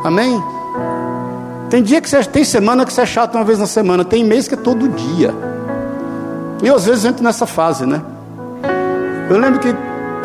[0.03, 0.43] Amém?
[1.69, 4.25] Tem dia que você, tem semana que você é chato uma vez na semana, tem
[4.25, 5.35] mês que é todo dia.
[6.63, 8.03] E eu às vezes entro nessa fase, né?
[9.31, 9.75] Eu lembro que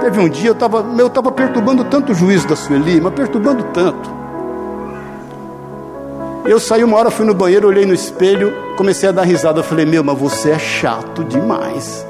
[0.02, 3.64] teve um dia eu estava eu tava perturbando tanto o juízo da Sueli, mas perturbando
[3.74, 4.16] tanto.
[6.46, 9.64] Eu saí uma hora, fui no banheiro, olhei no espelho, comecei a dar risada.
[9.64, 12.06] Falei, meu, mas você é chato demais.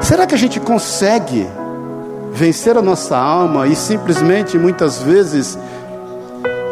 [0.00, 1.48] Será que a gente consegue
[2.32, 5.58] vencer a nossa alma e simplesmente muitas vezes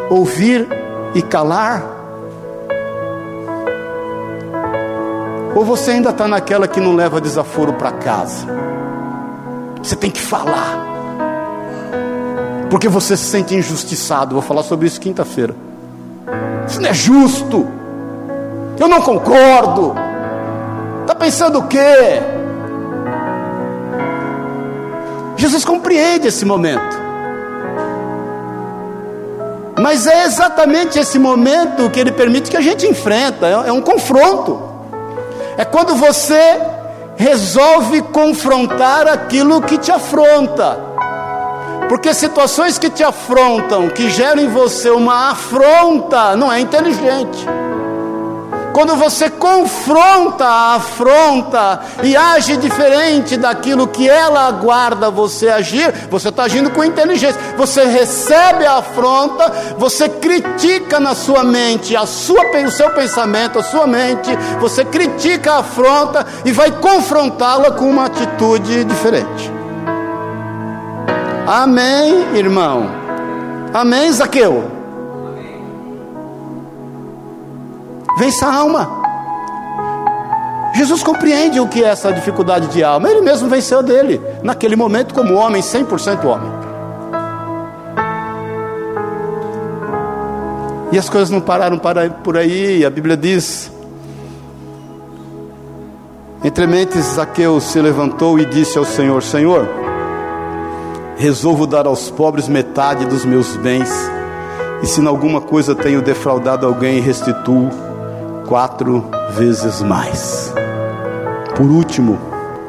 [0.09, 0.65] ouvir
[1.13, 1.83] e calar?
[5.55, 8.45] Ou você ainda está naquela que não leva desaforo para casa?
[9.81, 10.85] Você tem que falar,
[12.69, 14.33] porque você se sente injustiçado.
[14.33, 15.55] Vou falar sobre isso quinta-feira.
[16.67, 17.67] Isso não é justo.
[18.77, 19.95] Eu não concordo.
[21.01, 22.21] Está pensando o quê?
[25.35, 26.98] Jesus compreende esse momento.
[29.91, 33.81] Mas é exatamente esse momento que ele permite que a gente enfrenta, é, é um
[33.81, 34.61] confronto.
[35.57, 36.61] É quando você
[37.17, 40.77] resolve confrontar aquilo que te afronta.
[41.89, 47.47] Porque situações que te afrontam, que geram em você uma afronta, não é inteligente.
[48.73, 56.29] Quando você confronta a afronta e age diferente daquilo que ela aguarda você agir, você
[56.29, 57.39] está agindo com inteligência.
[57.57, 63.63] Você recebe a afronta, você critica na sua mente a sua, o seu pensamento, a
[63.63, 69.51] sua mente, você critica a afronta e vai confrontá-la com uma atitude diferente.
[71.47, 72.89] Amém, irmão?
[73.73, 74.78] Amém, Zaqueu?
[78.19, 78.99] Vença a alma.
[80.75, 83.09] Jesus compreende o que é essa dificuldade de alma.
[83.09, 86.51] Ele mesmo venceu dele, naquele momento, como homem, 100% homem.
[90.91, 93.71] E as coisas não pararam por aí, a Bíblia diz.
[96.43, 99.65] Entre mentes, Zaqueu se levantou e disse ao Senhor: Senhor,
[101.15, 103.89] resolvo dar aos pobres metade dos meus bens,
[104.83, 107.88] e se em alguma coisa tenho defraudado alguém, restituo
[108.49, 110.51] quatro vezes mais.
[111.55, 112.17] Por último,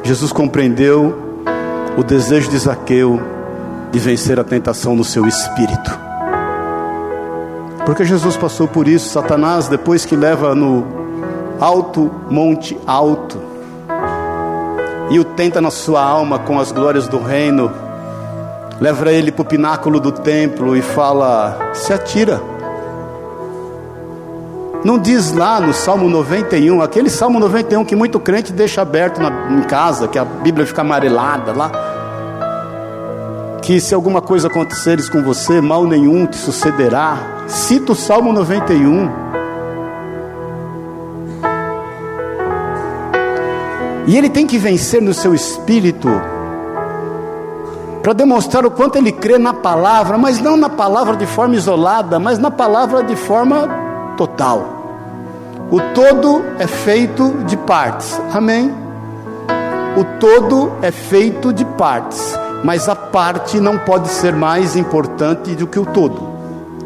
[0.03, 1.41] Jesus compreendeu
[1.97, 3.19] o desejo de Zaqueu
[3.91, 5.99] de vencer a tentação no seu espírito.
[7.83, 10.85] Porque Jesus passou por isso, Satanás, depois que leva no
[11.59, 13.41] alto monte alto
[15.09, 17.71] e o tenta na sua alma com as glórias do reino,
[18.79, 22.50] leva ele para o pináculo do templo e fala: se atira
[24.83, 29.29] não diz lá no Salmo 91, aquele Salmo 91 que muito crente deixa aberto na,
[29.51, 31.71] em casa, que a Bíblia fica amarelada lá.
[33.61, 37.15] Que se alguma coisa aconteceres com você, mal nenhum te sucederá.
[37.47, 39.11] Cita o Salmo 91.
[44.07, 46.09] E ele tem que vencer no seu espírito
[48.01, 52.17] para demonstrar o quanto ele crê na palavra, mas não na palavra de forma isolada,
[52.17, 53.69] mas na palavra de forma
[54.21, 55.67] total.
[55.71, 58.21] O todo é feito de partes.
[58.31, 58.71] Amém?
[59.97, 65.65] O todo é feito de partes, mas a parte não pode ser mais importante do
[65.65, 66.21] que o todo.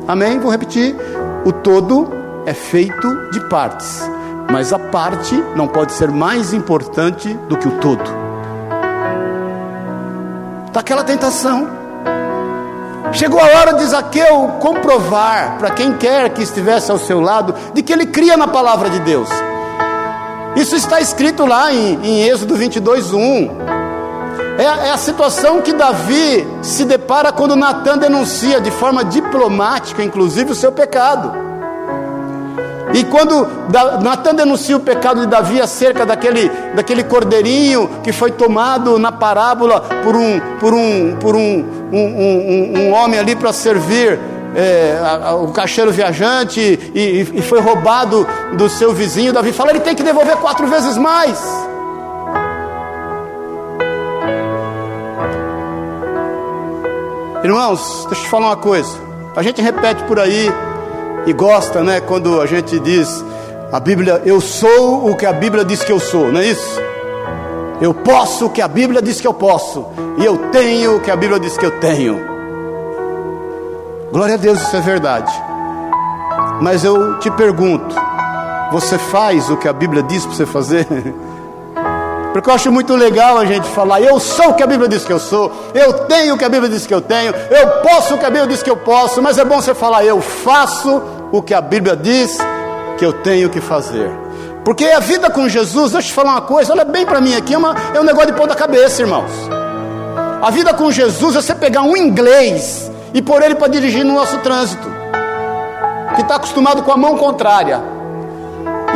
[0.08, 0.40] Amém?
[0.40, 0.96] Vou repetir.
[1.44, 2.08] O todo
[2.46, 4.10] é feito de partes,
[4.50, 8.04] mas a parte não pode ser mais importante do que o todo.
[10.72, 11.85] Daquela tentação.
[13.14, 17.82] Chegou a hora de Zaqueu comprovar para quem quer que estivesse ao seu lado de
[17.82, 19.30] que ele cria na palavra de Deus.
[20.56, 23.76] Isso está escrito lá em, em Êxodo 22, 1.
[24.58, 30.52] É, é a situação que Davi se depara quando Natan denuncia de forma diplomática, inclusive,
[30.52, 31.45] o seu pecado.
[32.96, 33.46] E quando
[34.02, 39.82] Natan denuncia o pecado de Davi acerca daquele, daquele cordeirinho que foi tomado na parábola
[40.02, 44.18] por um, por um, por um, um, um, um homem ali para servir
[44.56, 46.62] é, a, a, o caixeiro viajante
[46.96, 50.98] e, e, foi roubado do seu vizinho, Davi fala: ele tem que devolver quatro vezes
[50.98, 51.38] mais.
[57.44, 58.98] Irmãos, deixa eu te falar uma coisa.
[59.36, 60.50] A gente repete por aí
[61.26, 62.02] e gosta, né?
[62.02, 63.24] Quando a gente diz
[63.72, 66.80] a Bíblia, eu sou o que a Bíblia diz que eu sou, não é isso?
[67.82, 69.86] Eu posso o que a Bíblia diz que eu posso,
[70.18, 72.20] e eu tenho o que a Bíblia diz que eu tenho.
[74.12, 75.32] Glória a Deus, isso é verdade.
[76.62, 77.96] Mas eu te pergunto:
[78.72, 80.88] você faz o que a Bíblia diz para você fazer?
[82.36, 85.06] Porque eu acho muito legal a gente falar, eu sou o que a Bíblia diz
[85.06, 88.16] que eu sou, eu tenho o que a Bíblia diz que eu tenho, eu posso
[88.16, 91.02] o que a Bíblia diz que eu posso, mas é bom você falar, eu faço
[91.32, 92.38] o que a Bíblia diz
[92.98, 94.12] que eu tenho que fazer.
[94.66, 97.34] Porque a vida com Jesus, deixa eu te falar uma coisa, olha bem para mim
[97.34, 99.32] aqui, é, uma, é um negócio de pôr da cabeça, irmãos.
[100.42, 104.14] A vida com Jesus é você pegar um inglês e pôr ele para dirigir no
[104.14, 104.92] nosso trânsito,
[106.16, 107.82] que está acostumado com a mão contrária,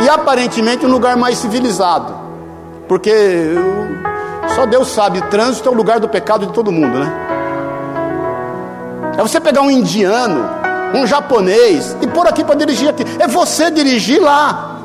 [0.04, 2.19] e aparentemente um lugar mais civilizado.
[2.90, 3.54] Porque
[4.56, 7.08] só Deus sabe, trânsito é o lugar do pecado de todo mundo, né?
[9.16, 10.44] É você pegar um indiano,
[10.92, 13.04] um japonês e pôr aqui para dirigir aqui.
[13.20, 14.76] É você dirigir lá.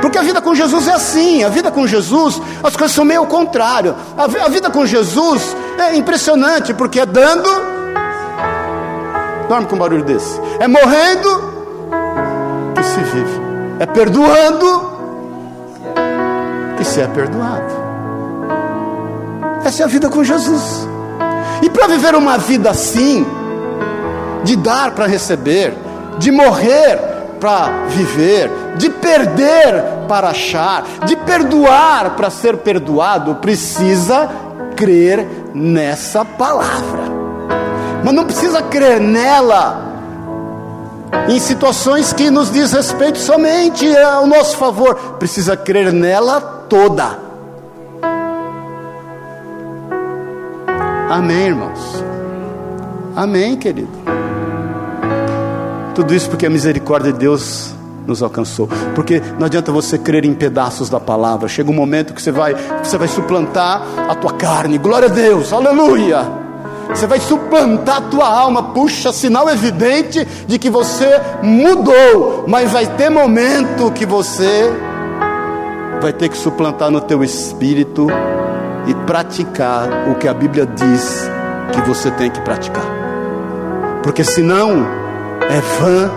[0.00, 3.22] Porque a vida com Jesus é assim, a vida com Jesus, as coisas são meio
[3.22, 3.96] ao contrário.
[4.16, 7.50] A, vida com Jesus é impressionante, porque é dando.
[9.48, 10.40] Dorme com um barulho desse.
[10.60, 11.56] É morrendo
[12.76, 13.47] que se vive
[13.78, 14.98] é perdoando
[16.76, 17.88] que se é perdoado.
[19.64, 20.88] Essa é a vida com Jesus.
[21.62, 23.26] E para viver uma vida assim,
[24.44, 25.74] de dar para receber,
[26.18, 26.98] de morrer
[27.40, 34.28] para viver, de perder para achar, de perdoar para ser perdoado, precisa
[34.76, 37.02] crer nessa palavra.
[38.04, 39.87] Mas não precisa crer nela
[41.28, 47.18] em situações que nos diz respeito somente ao nosso favor, precisa crer nela toda.
[51.10, 52.04] Amém, irmãos.
[53.16, 53.90] Amém, querido.
[55.94, 57.74] Tudo isso porque a misericórdia de Deus
[58.06, 58.68] nos alcançou.
[58.94, 61.48] Porque não adianta você crer em pedaços da palavra.
[61.48, 64.78] Chega um momento que você vai, você vai suplantar a tua carne.
[64.78, 65.52] Glória a Deus.
[65.52, 66.37] Aleluia.
[66.90, 68.62] Você vai suplantar a tua alma.
[68.62, 72.44] Puxa, sinal evidente de que você mudou.
[72.46, 74.70] Mas vai ter momento que você
[76.00, 78.06] vai ter que suplantar no teu espírito
[78.86, 81.30] e praticar o que a Bíblia diz
[81.72, 82.84] que você tem que praticar.
[84.02, 84.86] Porque senão
[85.50, 86.10] é vã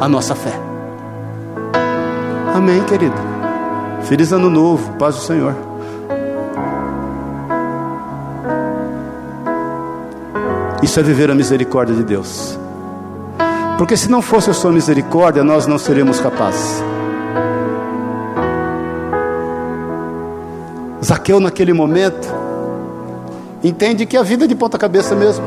[0.00, 0.52] a nossa fé.
[2.54, 3.16] Amém, querido.
[4.02, 5.71] Feliz ano novo, paz do Senhor.
[10.82, 12.58] Isso é viver a misericórdia de Deus.
[13.78, 16.82] Porque se não fosse a sua misericórdia, nós não seríamos capazes.
[21.04, 22.28] Zaqueu, naquele momento,
[23.62, 25.44] entende que a vida é de ponta cabeça mesmo.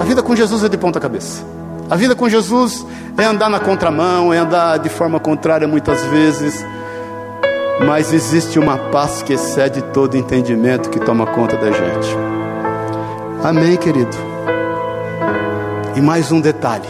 [0.00, 1.44] A vida com Jesus é de ponta cabeça.
[1.88, 2.84] A vida com Jesus
[3.16, 6.64] é andar na contramão, é andar de forma contrária muitas vezes.
[7.86, 12.35] Mas existe uma paz que excede todo entendimento que toma conta da gente.
[13.44, 14.16] Amém, querido.
[15.94, 16.88] E mais um detalhe: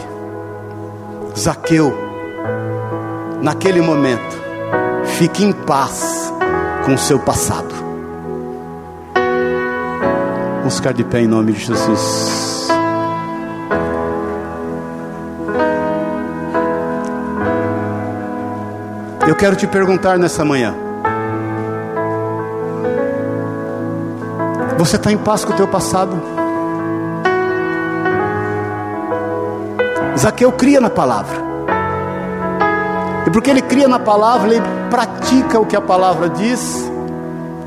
[1.37, 1.93] Zaqueu,
[3.41, 4.37] naquele momento,
[5.17, 6.33] fique em paz
[6.85, 7.73] com o seu passado.
[10.59, 12.67] Vamos ficar de pé em nome de Jesus.
[19.27, 20.86] Eu quero te perguntar nessa manhã.
[24.77, 26.15] Você está em paz com o teu passado?
[30.15, 31.35] Zaqueu cria na palavra.
[33.25, 36.91] E porque ele cria na palavra, ele pratica o que a palavra diz.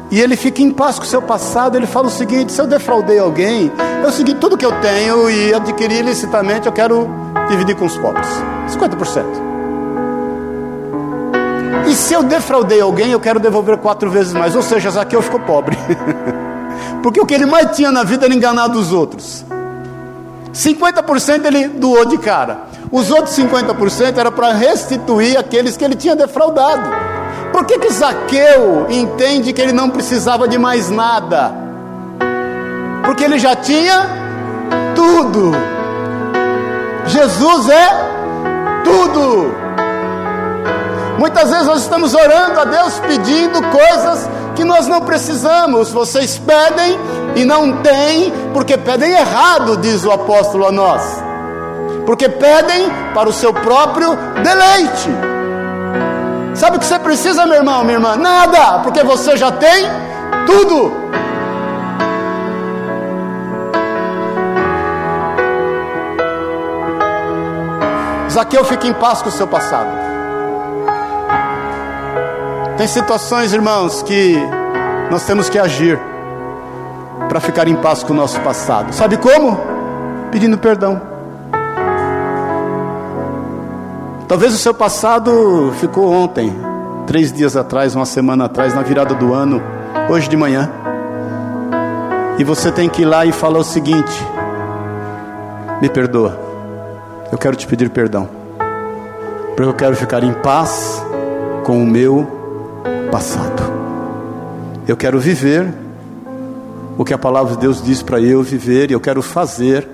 [0.09, 1.77] E ele fica em paz com o seu passado.
[1.77, 3.73] Ele fala o seguinte: se eu defraudei alguém,
[4.05, 7.09] eu segui tudo que eu tenho e adquiri ilicitamente, eu quero
[7.49, 8.29] dividir com os pobres
[8.69, 9.25] 50%.
[11.89, 14.55] E se eu defraudei alguém, eu quero devolver quatro vezes mais.
[14.55, 15.77] Ou seja, Zaqueu ficou pobre.
[17.03, 19.45] Porque o que ele mais tinha na vida era enganar os outros.
[20.53, 22.63] 50% ele doou de cara.
[22.91, 26.91] Os outros 50% era para restituir aqueles que ele tinha defraudado.
[27.53, 31.55] Por que, que Zaqueu entende que ele não precisava de mais nada?
[33.05, 34.07] Porque ele já tinha
[34.95, 35.53] tudo.
[37.07, 37.89] Jesus é
[38.85, 39.55] tudo.
[41.19, 45.91] Muitas vezes nós estamos orando a Deus pedindo coisas que nós não precisamos.
[45.91, 46.99] Vocês pedem
[47.37, 51.03] e não têm, porque pedem errado, diz o apóstolo a nós.
[52.07, 55.11] Porque pedem para o seu próprio deleite.
[56.55, 58.17] Sabe o que você precisa, meu irmão, minha irmã?
[58.17, 59.87] Nada, porque você já tem
[60.47, 61.01] tudo.
[68.31, 70.10] Zaqueu fica em paz com o seu passado.
[72.81, 74.35] Tem situações, irmãos, que
[75.11, 76.01] nós temos que agir
[77.29, 78.95] para ficar em paz com o nosso passado.
[78.95, 79.61] Sabe como?
[80.33, 80.99] Pedindo perdão.
[84.27, 86.57] Talvez o seu passado ficou ontem,
[87.07, 89.63] três dias atrás, uma semana atrás, na virada do ano,
[90.09, 90.71] hoje de manhã.
[92.39, 94.27] E você tem que ir lá e falar o seguinte:
[95.83, 96.41] me perdoa,
[97.31, 98.27] eu quero te pedir perdão,
[99.55, 101.05] porque eu quero ficar em paz
[101.63, 102.40] com o meu
[103.11, 103.63] passado.
[104.87, 105.73] Eu quero viver
[106.97, 109.89] o que a palavra de Deus diz para eu viver, e eu quero fazer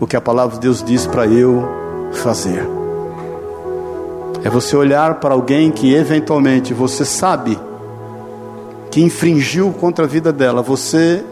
[0.00, 1.68] o que a palavra de Deus diz para eu
[2.12, 2.66] fazer.
[4.42, 7.58] É você olhar para alguém que eventualmente você sabe
[8.90, 10.62] que infringiu contra a vida dela.
[10.62, 11.22] Você,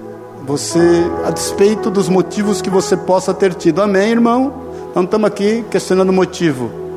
[0.47, 3.81] você, a despeito dos motivos que você possa ter tido.
[3.81, 4.53] Amém, irmão?
[4.95, 6.88] Não estamos aqui questionando o motivo.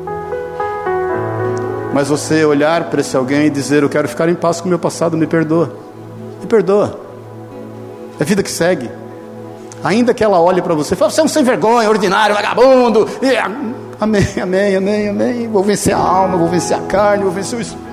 [1.93, 4.69] Mas você olhar para esse alguém e dizer: Eu quero ficar em paz com o
[4.69, 5.73] meu passado, me perdoa.
[6.39, 6.99] Me perdoa.
[8.19, 8.89] É a vida que segue.
[9.83, 13.07] Ainda que ela olhe para você e fale: Você é um sem vergonha, ordinário, vagabundo.
[13.21, 13.35] E,
[14.01, 15.47] Amém, amém, amém, amém.
[15.47, 17.91] Vou vencer a alma, vou vencer a carne, vou vencer o espírito.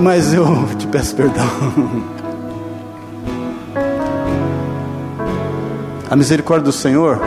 [0.00, 0.46] Mas eu
[0.78, 1.44] te peço perdão.
[6.08, 7.20] A misericórdia do Senhor,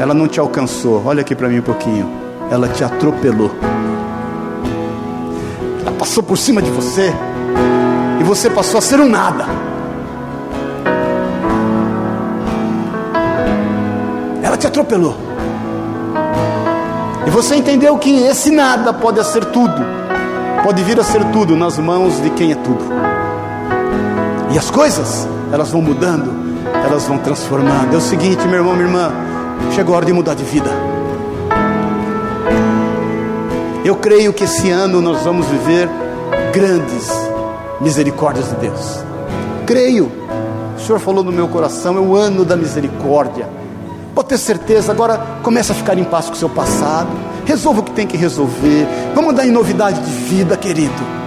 [0.00, 1.02] ela não te alcançou.
[1.04, 2.27] Olha aqui para mim um pouquinho.
[2.50, 3.50] Ela te atropelou.
[5.80, 7.12] Ela passou por cima de você.
[8.20, 9.46] E você passou a ser um nada.
[14.42, 15.16] Ela te atropelou.
[17.26, 19.84] E você entendeu que esse nada pode ser tudo,
[20.64, 22.82] pode vir a ser tudo nas mãos de quem é tudo.
[24.50, 26.32] E as coisas, elas vão mudando,
[26.72, 27.92] elas vão transformando.
[27.92, 29.12] É o seguinte, meu irmão, minha irmã,
[29.74, 30.70] chegou a hora de mudar de vida.
[33.84, 35.88] Eu creio que esse ano nós vamos viver
[36.52, 37.08] grandes
[37.80, 39.04] misericórdias de Deus.
[39.66, 40.10] Creio.
[40.76, 43.48] O Senhor falou no meu coração, é o ano da misericórdia.
[44.14, 47.08] Pode ter certeza, agora começa a ficar em paz com o seu passado.
[47.44, 48.86] Resolva o que tem que resolver.
[49.14, 51.18] Vamos andar em novidade de vida, querido.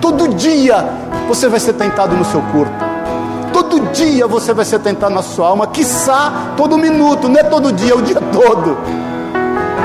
[0.00, 0.84] Todo dia
[1.28, 2.84] você vai ser tentado no seu corpo.
[3.52, 5.66] Todo dia você vai ser tentado na sua alma.
[5.66, 8.78] Quiçá todo minuto, não é todo dia, é o dia todo.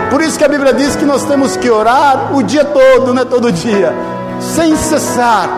[0.10, 3.22] Por isso que a Bíblia diz que nós temos que orar o dia todo, não
[3.22, 3.94] é todo dia,
[4.40, 5.50] sem cessar.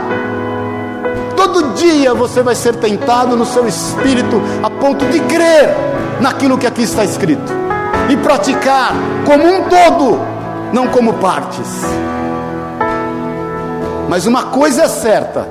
[1.36, 5.76] Todo dia você vai ser tentado no seu espírito a ponto de crer
[6.20, 7.54] naquilo que aqui está escrito
[8.10, 8.94] e praticar
[9.26, 10.20] como um todo,
[10.74, 11.84] não como partes.
[14.10, 15.48] Mas uma coisa é certa: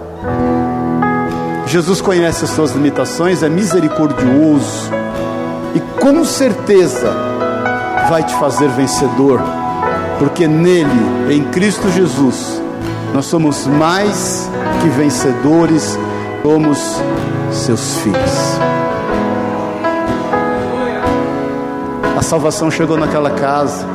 [1.66, 4.90] Jesus conhece as suas limitações, é misericordioso
[5.74, 7.08] e com certeza
[8.08, 9.40] vai te fazer vencedor,
[10.18, 10.88] porque nele,
[11.30, 12.60] em Cristo Jesus,
[13.12, 14.48] nós somos mais
[14.82, 15.98] que vencedores,
[16.42, 16.78] somos
[17.52, 18.58] seus filhos.
[22.16, 23.86] A salvação chegou naquela casa.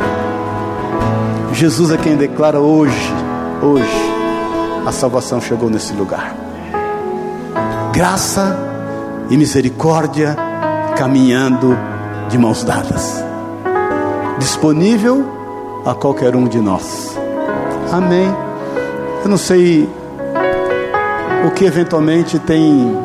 [1.51, 3.14] Jesus é quem declara hoje,
[3.61, 4.14] hoje,
[4.86, 6.36] a salvação chegou nesse lugar.
[7.91, 8.57] Graça
[9.30, 10.36] e misericórdia
[10.95, 11.78] caminhando
[12.30, 13.32] de mãos dadas.
[14.64, 15.26] Disponível
[15.86, 17.18] a qualquer um de nós.
[17.91, 18.34] Amém.
[19.22, 19.89] Eu não sei
[21.45, 22.95] o que eventualmente tem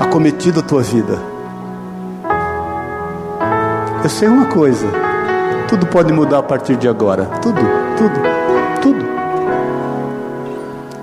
[0.00, 1.18] acometido a tua vida
[4.06, 4.86] eu sei uma coisa:
[5.66, 7.24] tudo pode mudar a partir de agora.
[7.42, 7.60] Tudo,
[7.96, 8.20] tudo,
[8.80, 9.06] tudo.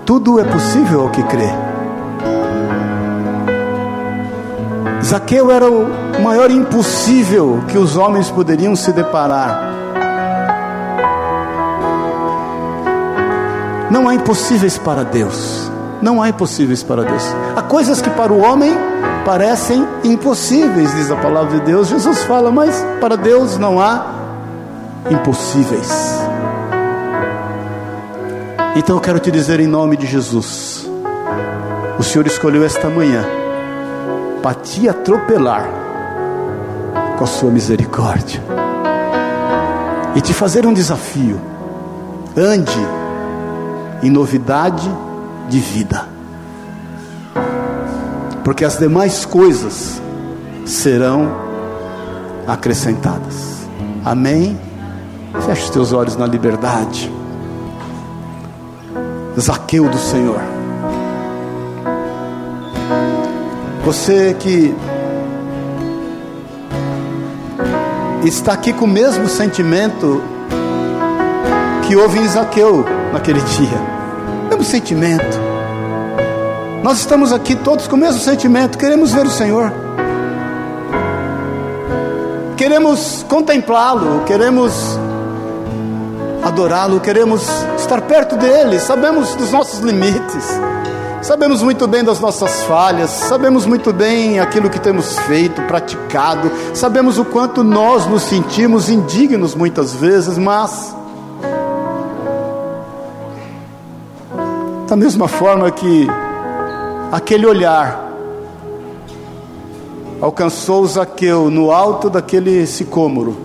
[0.05, 1.72] Tudo é possível ao que crê.
[5.03, 9.73] Zaqueu era o maior impossível que os homens poderiam se deparar.
[13.91, 15.69] Não há impossíveis para Deus.
[16.01, 17.23] Não há impossíveis para Deus.
[17.55, 18.71] Há coisas que para o homem
[19.25, 21.89] parecem impossíveis, diz a palavra de Deus.
[21.89, 24.05] Jesus fala, mas para Deus não há
[25.11, 26.17] impossíveis.
[28.75, 30.89] Então eu quero te dizer em nome de Jesus:
[31.99, 33.42] o Senhor escolheu esta manhã
[34.43, 35.69] para te atropelar
[37.17, 38.43] com a sua misericórdia
[40.13, 41.39] e te fazer um desafio.
[42.35, 42.77] Ande
[44.01, 44.91] em novidade
[45.47, 46.09] de vida,
[48.43, 50.01] porque as demais coisas
[50.65, 51.31] serão
[52.45, 53.65] acrescentadas.
[54.03, 54.59] Amém?
[55.45, 57.09] Feche os teus olhos na liberdade.
[59.39, 60.52] Zaqueu do Senhor.
[63.83, 64.73] Você que
[68.23, 70.21] está aqui com o mesmo sentimento
[71.85, 73.77] que houve em Zaqueu naquele dia.
[74.49, 75.37] Mesmo sentimento.
[76.81, 79.71] Nós estamos aqui todos com o mesmo sentimento, queremos ver o Senhor.
[82.55, 84.73] Queremos contemplá-lo, queremos
[86.41, 87.45] adorá-lo, queremos
[87.77, 90.59] estar perto dele, sabemos dos nossos limites,
[91.23, 97.17] sabemos muito bem das nossas falhas, sabemos muito bem aquilo que temos feito, praticado, sabemos
[97.17, 100.93] o quanto nós nos sentimos indignos muitas vezes, mas
[104.85, 106.07] da mesma forma que
[107.09, 108.11] aquele olhar
[110.19, 113.37] alcançou Zaqueu no alto daquele sicômoro,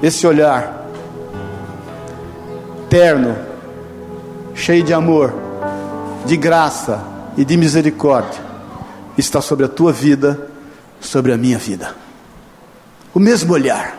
[0.00, 0.86] esse olhar
[2.88, 3.36] terno,
[4.54, 5.49] cheio de amor,
[6.24, 7.02] de graça
[7.36, 8.40] e de misericórdia,
[9.16, 10.48] está sobre a tua vida,
[11.00, 11.94] sobre a minha vida.
[13.14, 13.98] O mesmo olhar.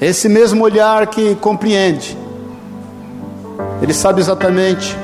[0.00, 2.16] Esse mesmo olhar que compreende.
[3.82, 4.96] Ele sabe exatamente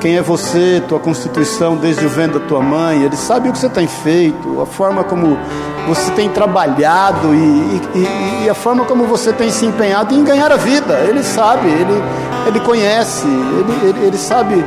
[0.00, 3.02] quem é você, tua constituição desde o vento da tua mãe.
[3.02, 5.38] Ele sabe o que você tem feito, a forma como
[5.86, 10.50] você tem trabalhado e, e, e, a forma como você tem se empenhado em ganhar
[10.50, 10.94] a vida.
[11.08, 12.02] Ele sabe, ele,
[12.46, 14.64] ele conhece, ele, ele, ele sabe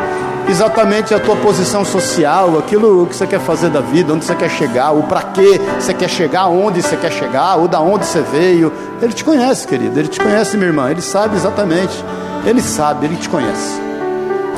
[0.50, 4.50] exatamente a tua posição social, aquilo que você quer fazer da vida, onde você quer
[4.50, 8.22] chegar, o para que você quer chegar, onde você quer chegar, ou da onde você
[8.22, 8.72] veio.
[9.02, 12.04] Ele te conhece, querido, ele te conhece, minha irmã, ele sabe exatamente.
[12.46, 13.80] Ele sabe, ele te conhece.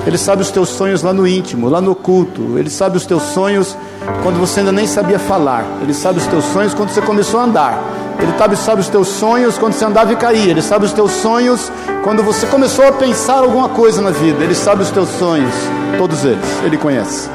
[0.05, 2.57] Ele sabe os teus sonhos lá no íntimo, lá no oculto.
[2.57, 3.77] Ele sabe os teus sonhos
[4.23, 5.63] quando você ainda nem sabia falar.
[5.81, 7.83] Ele sabe os teus sonhos quando você começou a andar.
[8.21, 10.51] Ele sabe, sabe os teus sonhos quando você andava e caía.
[10.51, 11.71] Ele sabe os teus sonhos
[12.03, 14.43] quando você começou a pensar alguma coisa na vida.
[14.43, 15.53] Ele sabe os teus sonhos,
[15.97, 16.45] todos eles.
[16.63, 17.29] Ele conhece.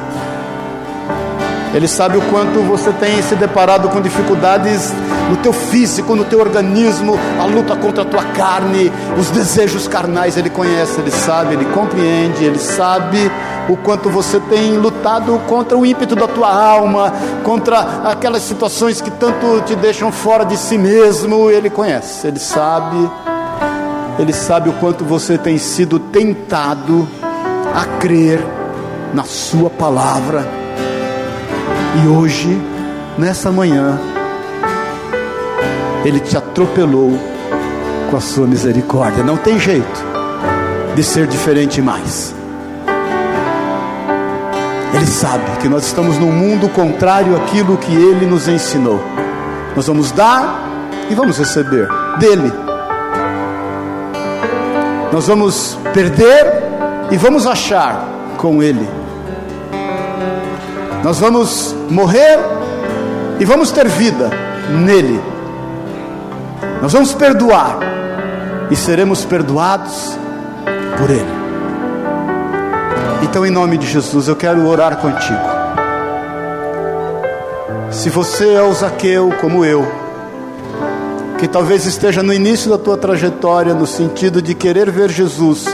[1.74, 4.94] Ele sabe o quanto você tem se deparado com dificuldades
[5.28, 10.36] no teu físico, no teu organismo, a luta contra a tua carne, os desejos carnais.
[10.36, 13.30] Ele conhece, ele sabe, ele compreende, ele sabe
[13.68, 17.12] o quanto você tem lutado contra o ímpeto da tua alma,
[17.42, 21.50] contra aquelas situações que tanto te deixam fora de si mesmo.
[21.50, 23.10] Ele conhece, ele sabe,
[24.18, 27.08] ele sabe o quanto você tem sido tentado
[27.74, 28.44] a crer
[29.12, 30.46] na Sua palavra.
[32.04, 32.60] E hoje,
[33.18, 33.98] nessa manhã,
[36.04, 37.18] Ele te atropelou
[38.10, 39.24] com a Sua misericórdia.
[39.24, 40.04] Não tem jeito
[40.94, 42.35] de ser diferente mais.
[44.94, 49.02] Ele sabe que nós estamos num mundo contrário àquilo que Ele nos ensinou.
[49.74, 50.66] Nós vamos dar
[51.10, 52.52] e vamos receber dele.
[55.12, 56.46] Nós vamos perder
[57.10, 58.06] e vamos achar
[58.36, 58.88] com Ele.
[61.02, 62.38] Nós vamos morrer
[63.38, 64.30] e vamos ter vida
[64.70, 65.20] nele.
[66.82, 67.78] Nós vamos perdoar
[68.70, 70.18] e seremos perdoados
[70.98, 71.35] por Ele.
[73.28, 75.40] Então, em nome de Jesus, eu quero orar contigo.
[77.90, 79.84] Se você é o Zaqueu como eu,
[81.36, 85.66] que talvez esteja no início da tua trajetória, no sentido de querer ver Jesus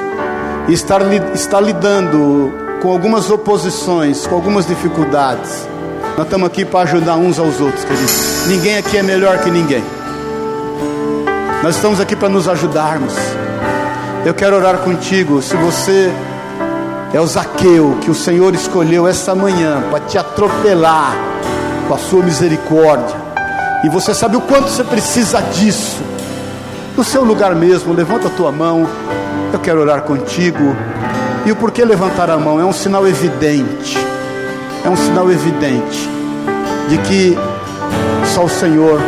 [0.66, 1.02] e estar,
[1.34, 2.50] estar lidando
[2.80, 5.68] com algumas oposições, com algumas dificuldades,
[6.16, 8.46] nós estamos aqui para ajudar uns aos outros, queridos.
[8.48, 9.84] Ninguém aqui é melhor que ninguém.
[11.62, 13.14] Nós estamos aqui para nos ajudarmos.
[14.24, 15.42] Eu quero orar contigo.
[15.42, 16.10] Se você
[17.12, 21.14] é o Zaqueu que o Senhor escolheu essa manhã para te atropelar
[21.86, 23.16] com a sua misericórdia.
[23.84, 26.00] E você sabe o quanto você precisa disso.
[26.96, 28.88] No seu lugar mesmo, levanta a tua mão.
[29.52, 30.76] Eu quero orar contigo.
[31.44, 33.98] E o porquê levantar a mão é um sinal evidente.
[34.84, 36.08] É um sinal evidente
[36.88, 37.38] de que
[38.34, 39.00] só o Senhor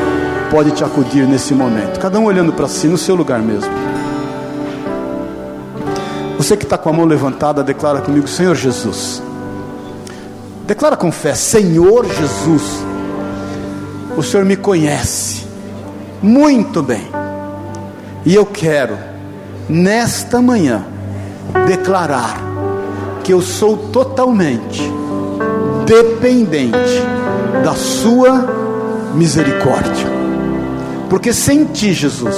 [0.50, 1.98] pode te acudir nesse momento.
[1.98, 3.72] Cada um olhando para si no seu lugar mesmo.
[6.44, 9.22] Você que está com a mão levantada, declara comigo: Senhor Jesus.
[10.66, 12.84] Declara com fé: Senhor Jesus.
[14.14, 15.46] O Senhor me conhece
[16.20, 17.08] muito bem.
[18.26, 18.94] E eu quero
[19.70, 20.84] nesta manhã,
[21.66, 22.38] declarar
[23.22, 24.82] que eu sou totalmente
[25.86, 27.02] dependente
[27.64, 28.46] da Sua
[29.14, 30.08] misericórdia.
[31.08, 32.36] Porque sem Ti, Jesus,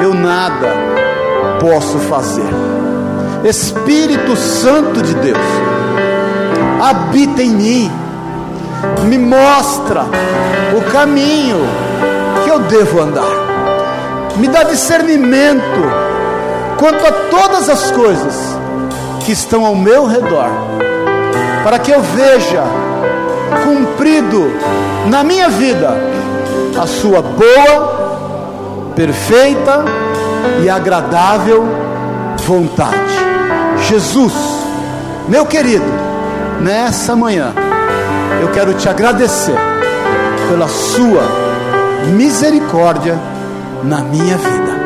[0.00, 0.68] eu nada
[1.58, 2.85] posso fazer.
[3.44, 5.38] Espírito Santo de Deus,
[6.82, 7.92] habita em mim,
[9.04, 10.04] me mostra
[10.76, 11.58] o caminho
[12.42, 13.24] que eu devo andar,
[14.36, 15.62] me dá discernimento
[16.78, 18.58] quanto a todas as coisas
[19.24, 20.50] que estão ao meu redor,
[21.64, 22.62] para que eu veja
[23.64, 24.52] cumprido
[25.08, 25.96] na minha vida
[26.80, 29.84] a sua boa, perfeita
[30.62, 31.64] e agradável
[32.44, 33.25] vontade.
[33.88, 34.32] Jesus,
[35.28, 35.84] meu querido,
[36.60, 37.54] nessa manhã
[38.40, 39.54] eu quero te agradecer
[40.48, 41.22] pela sua
[42.12, 43.16] misericórdia
[43.84, 44.76] na minha vida.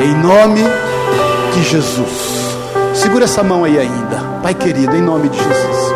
[0.00, 0.62] Em nome
[1.54, 2.56] de Jesus.
[2.92, 4.18] Segura essa mão aí ainda.
[4.42, 5.94] Pai querido, em nome de Jesus.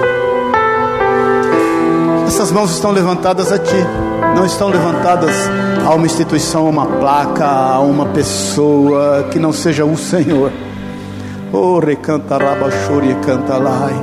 [2.28, 3.84] Essas mãos estão levantadas a Ti,
[4.36, 5.34] não estão levantadas
[5.84, 10.52] a uma instituição, a uma placa, a uma pessoa que não seja o Senhor.
[11.52, 13.94] Oh, recanta rabachuri canta lai.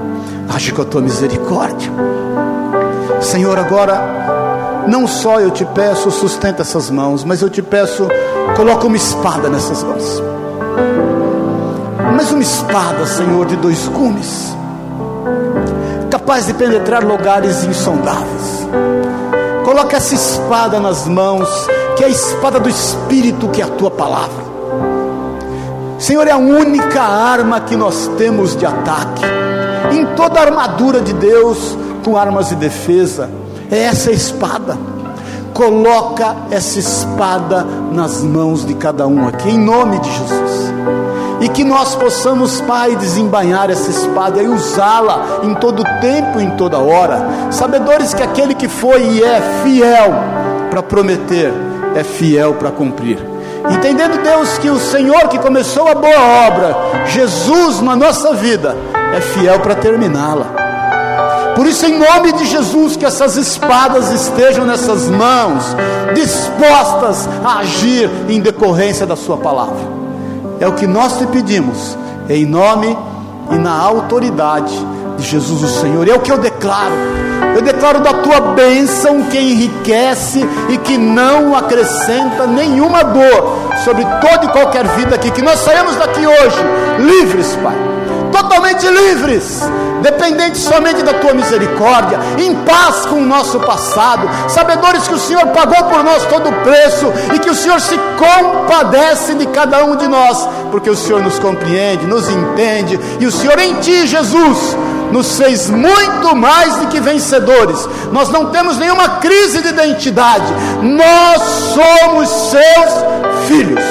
[0.54, 1.92] Age com a tua misericórdia.
[3.22, 8.08] Senhor, agora não só eu te peço, sustenta essas mãos, mas eu te peço,
[8.56, 10.24] coloca uma espada nessas mãos.
[12.16, 14.56] Mas uma espada, Senhor, de dois gumes
[16.26, 18.68] capaz de penetrar lugares insondáveis.
[19.64, 21.48] Coloca essa espada nas mãos,
[21.96, 24.55] que é a espada do Espírito, que é a tua palavra.
[26.06, 29.24] Senhor, é a única arma que nós temos de ataque.
[29.92, 33.28] Em toda a armadura de Deus, com armas de defesa,
[33.72, 34.78] é essa espada.
[35.52, 40.76] Coloca essa espada nas mãos de cada um aqui, em nome de Jesus
[41.42, 46.78] e que nós possamos, Pai, desembainhar essa espada e usá-la em todo tempo, em toda
[46.78, 50.14] hora, sabedores que aquele que foi e é fiel
[50.70, 51.52] para prometer,
[51.96, 53.35] é fiel para cumprir.
[53.70, 56.76] Entendendo, Deus, que o Senhor que começou a boa obra,
[57.08, 58.76] Jesus na nossa vida,
[59.16, 60.46] é fiel para terminá-la.
[61.56, 65.64] Por isso, em nome de Jesus, que essas espadas estejam nessas mãos,
[66.14, 69.96] dispostas a agir em decorrência da Sua palavra.
[70.60, 71.98] É o que nós te pedimos,
[72.30, 72.96] em nome
[73.52, 74.76] e na autoridade
[75.18, 76.08] de Jesus o Senhor.
[76.08, 76.94] É o que eu declaro.
[77.56, 84.46] Eu declaro da tua bênção que enriquece e que não acrescenta nenhuma dor sobre toda
[84.46, 85.32] e qualquer vida aqui.
[85.32, 86.58] Que nós saímos daqui hoje
[87.00, 87.76] livres, Pai,
[88.32, 89.64] totalmente livres
[90.06, 95.48] dependentes somente da tua misericórdia, em paz com o nosso passado, sabedores que o Senhor
[95.48, 99.96] pagou por nós todo o preço e que o Senhor se compadece de cada um
[99.96, 104.78] de nós, porque o Senhor nos compreende, nos entende e o Senhor em ti, Jesus,
[105.12, 107.88] nos fez muito mais do que vencedores.
[108.12, 110.52] Nós não temos nenhuma crise de identidade,
[110.82, 111.42] nós
[111.74, 113.84] somos seus filhos,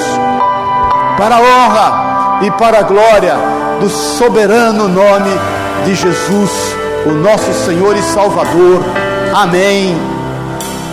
[1.17, 3.35] para a honra e para a glória
[3.79, 5.31] do soberano nome
[5.85, 6.51] de Jesus,
[7.05, 8.83] o nosso Senhor e Salvador.
[9.33, 9.95] Amém.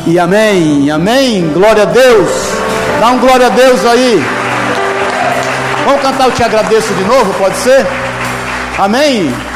[0.07, 0.91] E amém.
[0.91, 1.51] Amém.
[1.53, 2.29] Glória a Deus.
[3.01, 4.23] Dá um glória a Deus aí.
[5.85, 7.87] Vamos cantar o Te Agradeço de novo, pode ser?
[8.79, 9.52] Amém.